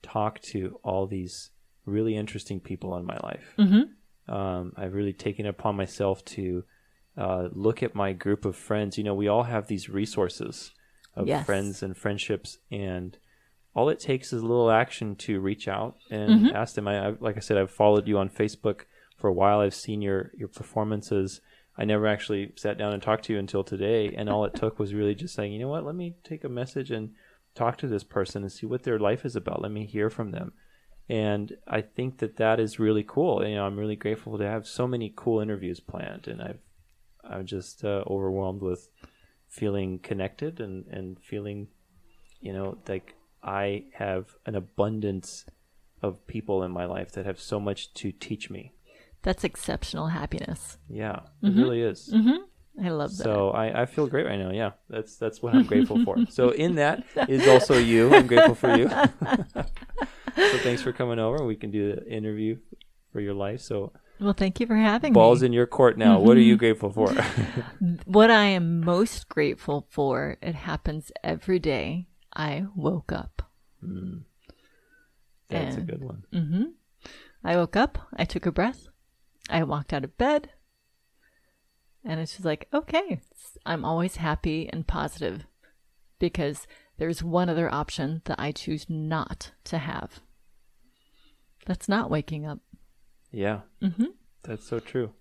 talk 0.02 0.40
to 0.52 0.78
all 0.84 1.08
these 1.08 1.50
really 1.84 2.16
interesting 2.16 2.60
people 2.60 2.96
in 2.96 3.04
my 3.04 3.18
life. 3.24 3.54
Mm-hmm. 3.58 4.32
Um, 4.32 4.72
I've 4.76 4.94
really 4.94 5.12
taken 5.12 5.46
it 5.46 5.50
upon 5.50 5.74
myself 5.76 6.24
to 6.26 6.64
uh, 7.16 7.48
look 7.52 7.82
at 7.82 7.94
my 7.94 8.12
group 8.12 8.44
of 8.44 8.56
friends. 8.56 8.98
You 8.98 9.04
know, 9.04 9.14
we 9.14 9.28
all 9.28 9.44
have 9.44 9.66
these 9.66 9.88
resources 9.88 10.72
of 11.14 11.28
Yes. 11.28 11.46
friends 11.46 11.82
and 11.82 11.96
friendships, 11.96 12.58
and 12.70 13.16
all 13.74 13.88
it 13.88 14.00
takes 14.00 14.32
is 14.32 14.42
a 14.42 14.46
little 14.46 14.70
action 14.70 15.14
to 15.16 15.40
reach 15.40 15.68
out 15.68 15.96
and 16.10 16.50
ask 16.52 16.74
them. 16.74 16.88
I, 16.88 17.08
I, 17.08 17.14
like 17.20 17.36
I 17.36 17.40
said, 17.40 17.56
I've 17.56 17.70
followed 17.70 18.08
you 18.08 18.18
on 18.18 18.28
Facebook 18.28 18.82
for 19.16 19.28
a 19.28 19.32
while. 19.32 19.60
I've 19.60 19.74
seen 19.74 20.02
your 20.02 20.32
your 20.36 20.48
performances. 20.48 21.40
I 21.76 21.84
never 21.84 22.06
actually 22.06 22.52
sat 22.56 22.78
down 22.78 22.92
and 22.92 23.02
talked 23.02 23.24
to 23.24 23.32
you 23.32 23.38
until 23.38 23.64
today, 23.64 24.12
and 24.16 24.28
all 24.28 24.44
it 24.44 24.54
took 24.62 24.78
was 24.78 24.94
really 24.94 25.14
just 25.14 25.34
saying, 25.34 25.52
you 25.52 25.58
know 25.60 25.68
what, 25.68 25.84
let 25.84 25.94
me 25.94 26.16
take 26.24 26.44
a 26.44 26.48
message 26.48 26.90
and 26.90 27.10
talk 27.54 27.76
to 27.78 27.86
this 27.88 28.04
person 28.04 28.42
and 28.42 28.50
see 28.52 28.66
what 28.66 28.82
their 28.82 28.98
life 28.98 29.24
is 29.24 29.36
about. 29.36 29.62
Let 29.62 29.70
me 29.72 29.86
hear 29.86 30.10
from 30.10 30.32
them. 30.32 30.52
And 31.08 31.56
I 31.68 31.82
think 31.82 32.18
that 32.18 32.36
that 32.36 32.58
is 32.58 32.78
really 32.78 33.04
cool. 33.06 33.46
You 33.46 33.56
know, 33.56 33.66
I'm 33.66 33.76
really 33.78 33.96
grateful 33.96 34.38
to 34.38 34.46
have 34.46 34.66
so 34.66 34.86
many 34.88 35.12
cool 35.14 35.40
interviews 35.40 35.78
planned, 35.80 36.26
and 36.26 36.40
I've 36.40 36.58
I'm 37.28 37.46
just 37.46 37.84
uh, 37.84 38.04
overwhelmed 38.06 38.62
with 38.62 38.88
feeling 39.48 39.98
connected 39.98 40.60
and 40.60 40.86
and 40.86 41.18
feeling, 41.22 41.68
you 42.40 42.52
know, 42.52 42.78
like 42.88 43.14
I 43.42 43.84
have 43.94 44.36
an 44.46 44.54
abundance 44.54 45.44
of 46.02 46.26
people 46.26 46.62
in 46.62 46.70
my 46.70 46.84
life 46.84 47.12
that 47.12 47.26
have 47.26 47.40
so 47.40 47.58
much 47.60 47.94
to 47.94 48.12
teach 48.12 48.50
me. 48.50 48.72
That's 49.22 49.44
exceptional 49.44 50.08
happiness. 50.08 50.78
Yeah, 50.88 51.20
it 51.42 51.54
really 51.54 51.80
is. 51.80 52.12
I 52.82 52.90
love 52.90 53.16
that. 53.16 53.24
So 53.24 53.50
I, 53.50 53.82
I 53.82 53.86
feel 53.86 54.06
great 54.06 54.26
right 54.26 54.38
now. 54.38 54.50
Yeah, 54.50 54.72
that's 54.90 55.16
that's 55.16 55.40
what 55.40 55.54
I'm 55.54 55.64
grateful 55.64 56.04
for. 56.04 56.16
So 56.30 56.50
in 56.50 56.74
that 56.74 57.04
is 57.28 57.46
also 57.46 57.78
you. 57.78 58.12
I'm 58.14 58.26
grateful 58.26 58.54
for 58.54 58.76
you. 58.76 58.88
so 60.36 60.58
thanks 60.58 60.82
for 60.82 60.92
coming 60.92 61.18
over. 61.18 61.44
We 61.44 61.56
can 61.56 61.70
do 61.70 61.94
the 61.94 62.06
interview 62.06 62.58
for 63.12 63.20
your 63.20 63.34
life. 63.34 63.60
So 63.60 63.92
well, 64.24 64.32
thank 64.32 64.60
you 64.60 64.66
for 64.66 64.76
having 64.76 65.12
balls 65.12 65.24
me. 65.24 65.28
Ball's 65.28 65.42
in 65.42 65.52
your 65.52 65.66
court 65.66 65.98
now. 65.98 66.18
What 66.18 66.36
are 66.36 66.40
you 66.40 66.54
mm-hmm. 66.54 66.58
grateful 66.58 66.90
for? 66.90 67.12
What 68.06 68.30
I 68.30 68.46
am 68.46 68.80
most 68.80 69.28
grateful 69.28 69.86
for, 69.90 70.36
it 70.40 70.54
happens 70.54 71.12
every 71.22 71.58
day. 71.58 72.08
I 72.34 72.66
woke 72.74 73.12
up. 73.12 73.42
Mm. 73.84 74.22
that's 75.48 75.76
a 75.76 75.80
good 75.80 76.02
one. 76.02 76.24
Mm-hmm. 76.32 76.62
I 77.44 77.56
woke 77.56 77.76
up, 77.76 77.98
I 78.16 78.24
took 78.24 78.46
a 78.46 78.52
breath, 78.52 78.86
I 79.50 79.62
walked 79.62 79.92
out 79.92 80.04
of 80.04 80.16
bed, 80.16 80.50
and 82.02 82.18
it's 82.18 82.32
just 82.32 82.44
like, 82.44 82.68
okay, 82.72 83.20
I'm 83.66 83.84
always 83.84 84.16
happy 84.16 84.68
and 84.72 84.86
positive 84.86 85.44
because 86.18 86.66
there's 86.96 87.22
one 87.22 87.50
other 87.50 87.72
option 87.72 88.22
that 88.24 88.40
I 88.40 88.52
choose 88.52 88.86
not 88.88 89.52
to 89.64 89.78
have. 89.78 90.20
That's 91.66 91.88
not 91.88 92.10
waking 92.10 92.46
up. 92.46 92.60
Yeah, 93.34 93.60
mm-hmm. 93.82 94.06
that's 94.42 94.66
so 94.66 94.78
true. 94.80 95.12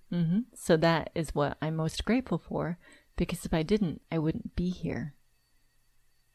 So 0.53 0.77
that 0.77 1.09
is 1.15 1.33
what 1.33 1.57
I'm 1.61 1.75
most 1.75 2.05
grateful 2.05 2.37
for 2.37 2.77
because 3.15 3.45
if 3.45 3.53
I 3.53 3.63
didn't, 3.63 4.01
I 4.11 4.19
wouldn't 4.19 4.55
be 4.55 4.69
here. 4.69 5.15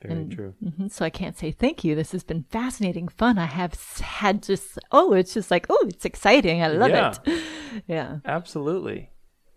Very 0.02 0.26
true. 0.26 0.54
hmm 0.62 0.88
So 0.88 1.04
I 1.04 1.10
can't 1.10 1.36
say 1.36 1.50
thank 1.52 1.84
you. 1.84 1.94
This 1.94 2.12
has 2.12 2.24
been 2.24 2.44
fascinating, 2.50 3.06
fun. 3.08 3.38
I 3.38 3.46
have 3.46 3.74
had 4.00 4.42
just, 4.42 4.78
oh, 4.92 5.12
it's 5.12 5.34
just 5.34 5.50
like, 5.50 5.66
oh, 5.70 5.86
it's 5.88 6.04
exciting. 6.04 6.62
I 6.62 6.68
love 6.68 6.90
Yeah. 6.90 7.14
it. 7.26 7.42
Yeah. 7.86 8.18
Absolutely. 8.24 9.10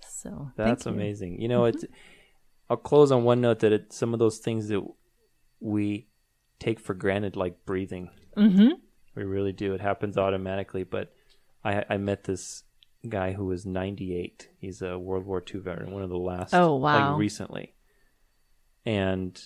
So 0.08 0.52
That's 0.58 0.84
thank 0.84 0.86
you. 0.86 0.92
Mm-hmm. 0.92 1.00
amazing. 1.00 1.42
You 1.42 1.48
know, 1.48 1.66
it's. 1.66 1.86
I'll 2.70 2.78
close 2.78 3.12
on 3.12 3.24
one 3.24 3.42
note 3.42 3.60
that 3.60 3.72
it, 3.72 3.92
some 3.94 4.14
of 4.14 4.20
those 4.20 4.38
things 4.38 4.68
that 4.70 4.82
we 5.60 6.08
take 6.60 6.80
for 6.80 6.94
granted, 6.94 7.36
like 7.36 7.66
breathing, 7.66 8.10
Mm-hmm. 8.38 8.70
we 9.16 9.24
really 9.24 9.52
do. 9.54 9.74
It 9.74 9.82
happens 9.82 10.18
automatically. 10.18 10.84
But 10.84 11.12
I, 11.64 11.84
I 11.90 11.98
met 11.98 12.24
this 12.24 12.64
guy 13.08 13.34
who 13.34 13.46
was 13.46 13.66
98. 13.66 14.50
He's 14.60 14.82
a 14.82 14.98
World 14.98 15.26
War 15.26 15.44
II 15.54 15.60
veteran, 15.62 15.92
one 15.92 16.04
of 16.04 16.10
the 16.10 16.18
last. 16.18 16.54
Oh, 16.54 16.76
wow. 16.76 17.12
Like 17.12 17.20
recently, 17.20 17.74
and 18.86 19.40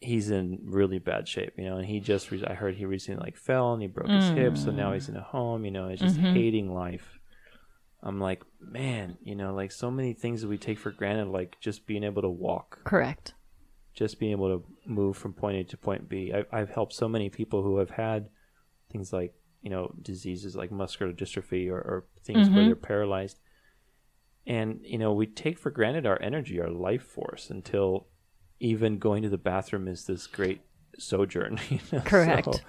he's 0.00 0.30
in 0.30 0.60
really 0.64 0.98
bad 0.98 1.26
shape. 1.28 1.54
You 1.56 1.64
know, 1.64 1.76
and 1.78 1.86
he 1.86 2.00
just. 2.00 2.30
Re- 2.30 2.44
I 2.46 2.54
heard 2.54 2.76
he 2.76 2.84
recently 2.84 3.22
like 3.24 3.36
fell 3.36 3.72
and 3.72 3.82
he 3.82 3.88
broke 3.88 4.10
his 4.10 4.28
hip, 4.28 4.56
so 4.56 4.70
now 4.70 4.92
he's 4.92 5.08
in 5.08 5.16
a 5.16 5.22
home. 5.22 5.64
You 5.64 5.70
know, 5.70 5.88
he's 5.88 6.00
just 6.00 6.16
Mm-hmm. 6.16 6.32
hating 6.34 6.72
life. 6.74 7.18
I'm 8.00 8.20
like, 8.20 8.42
man, 8.60 9.16
you 9.22 9.34
know, 9.34 9.52
like 9.54 9.72
so 9.72 9.90
many 9.90 10.12
things 10.12 10.42
that 10.42 10.48
we 10.48 10.56
take 10.56 10.78
for 10.78 10.92
granted, 10.92 11.28
like 11.28 11.56
just 11.60 11.84
being 11.84 12.04
able 12.04 12.22
to 12.22 12.28
walk, 12.28 12.78
Correct. 12.84 13.34
just 13.92 14.20
being 14.20 14.30
able 14.30 14.56
to 14.60 14.64
move 14.86 15.16
from 15.16 15.32
point 15.32 15.56
A 15.56 15.64
to 15.64 15.76
point 15.76 16.08
B. 16.08 16.32
I, 16.32 16.44
I've 16.56 16.70
helped 16.70 16.92
so 16.92 17.08
many 17.08 17.28
people 17.28 17.64
who 17.64 17.78
have 17.78 17.90
had 17.90 18.28
things 18.92 19.12
like, 19.12 19.34
you 19.62 19.70
know, 19.70 19.92
diseases 20.00 20.56
like 20.56 20.70
muscular 20.70 21.12
dystrophy 21.12 21.68
or, 21.68 21.78
or 21.78 22.04
things 22.24 22.48
where 22.48 22.58
mm-hmm. 22.58 22.66
they're 22.66 22.76
paralyzed. 22.76 23.38
And, 24.46 24.80
you 24.82 24.98
know, 24.98 25.12
we 25.12 25.26
take 25.26 25.58
for 25.58 25.70
granted 25.70 26.06
our 26.06 26.20
energy, 26.22 26.60
our 26.60 26.70
life 26.70 27.02
force 27.02 27.50
until 27.50 28.06
even 28.60 28.98
going 28.98 29.22
to 29.22 29.28
the 29.28 29.38
bathroom 29.38 29.88
is 29.88 30.04
this 30.04 30.26
great 30.26 30.62
sojourn. 30.98 31.60
You 31.70 31.80
know? 31.92 32.00
Correct. 32.00 32.54
So 32.54 32.60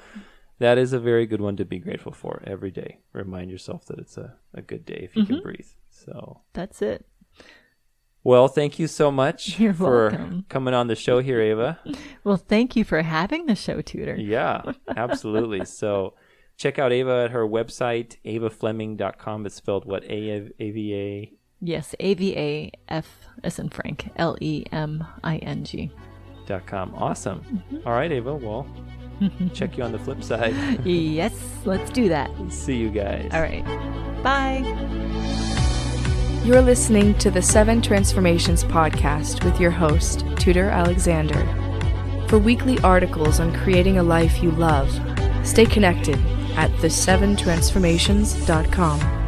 that 0.59 0.77
is 0.77 0.93
a 0.93 0.99
very 0.99 1.25
good 1.25 1.41
one 1.41 1.55
to 1.57 1.65
be 1.65 1.79
grateful 1.79 2.11
for 2.11 2.43
every 2.45 2.71
day. 2.71 2.99
Remind 3.13 3.49
yourself 3.49 3.85
that 3.85 3.97
it's 3.97 4.17
a, 4.17 4.35
a 4.53 4.61
good 4.61 4.85
day 4.85 5.01
if 5.09 5.15
you 5.15 5.25
can 5.25 5.37
mm-hmm. 5.37 5.43
breathe. 5.43 5.67
So, 5.89 6.41
That's 6.53 6.81
it. 6.81 7.05
well, 8.23 8.47
thank 8.47 8.77
you 8.77 8.87
so 8.87 9.09
much 9.11 9.59
You're 9.59 9.73
for 9.73 10.09
welcome. 10.09 10.45
coming 10.49 10.73
on 10.73 10.87
the 10.87 10.95
show 10.95 11.19
here, 11.19 11.41
Ava. 11.41 11.79
Well, 12.23 12.37
thank 12.37 12.75
you 12.75 12.83
for 12.83 13.01
having 13.01 13.45
the 13.45 13.55
show, 13.55 13.81
Tudor. 13.81 14.15
Yeah, 14.15 14.73
absolutely. 14.95 15.65
so 15.65 16.13
check 16.59 16.77
out 16.77 16.91
Ava 16.91 17.23
at 17.23 17.31
her 17.31 17.47
website, 17.47 18.17
avafleming.com. 18.25 19.45
It's 19.47 19.55
spelled 19.55 19.85
what? 19.85 20.03
A 20.03 20.51
V 20.59 20.93
A? 20.93 21.33
Yes, 21.61 21.95
A 21.99 22.13
V 22.13 22.37
A 22.37 22.71
F 22.87 23.07
as 23.43 23.57
in 23.57 23.69
Frank, 23.69 24.11
L 24.17 24.37
E 24.39 24.65
M 24.71 25.03
I 25.23 25.37
N 25.37 25.63
G. 25.63 25.91
dot 26.45 26.67
com. 26.67 26.93
Awesome. 26.93 27.39
Mm-hmm. 27.41 27.87
All 27.87 27.93
right, 27.93 28.11
Ava. 28.11 28.35
Well, 28.35 28.67
check 29.53 29.77
you 29.77 29.83
on 29.83 29.91
the 29.91 29.99
flip 29.99 30.21
side. 30.21 30.53
Yes, 30.85 31.33
let's 31.65 31.89
do 31.89 32.09
that. 32.09 32.29
See 32.49 32.75
you 32.75 32.89
guys. 32.89 33.31
All 33.33 33.41
right. 33.41 33.65
Bye. 34.21 34.63
You're 36.43 36.61
listening 36.61 37.17
to 37.19 37.29
the 37.31 37.41
Seven 37.41 37.81
Transformations 37.81 38.63
podcast 38.63 39.43
with 39.43 39.59
your 39.59 39.71
host, 39.71 40.23
Tudor 40.37 40.69
Alexander. 40.69 41.45
For 42.27 42.37
weekly 42.37 42.79
articles 42.79 43.39
on 43.39 43.53
creating 43.53 43.97
a 43.97 44.03
life 44.03 44.41
you 44.41 44.51
love, 44.51 44.89
stay 45.45 45.65
connected 45.65 46.17
at 46.55 46.71
the7transformations.com. 46.81 49.18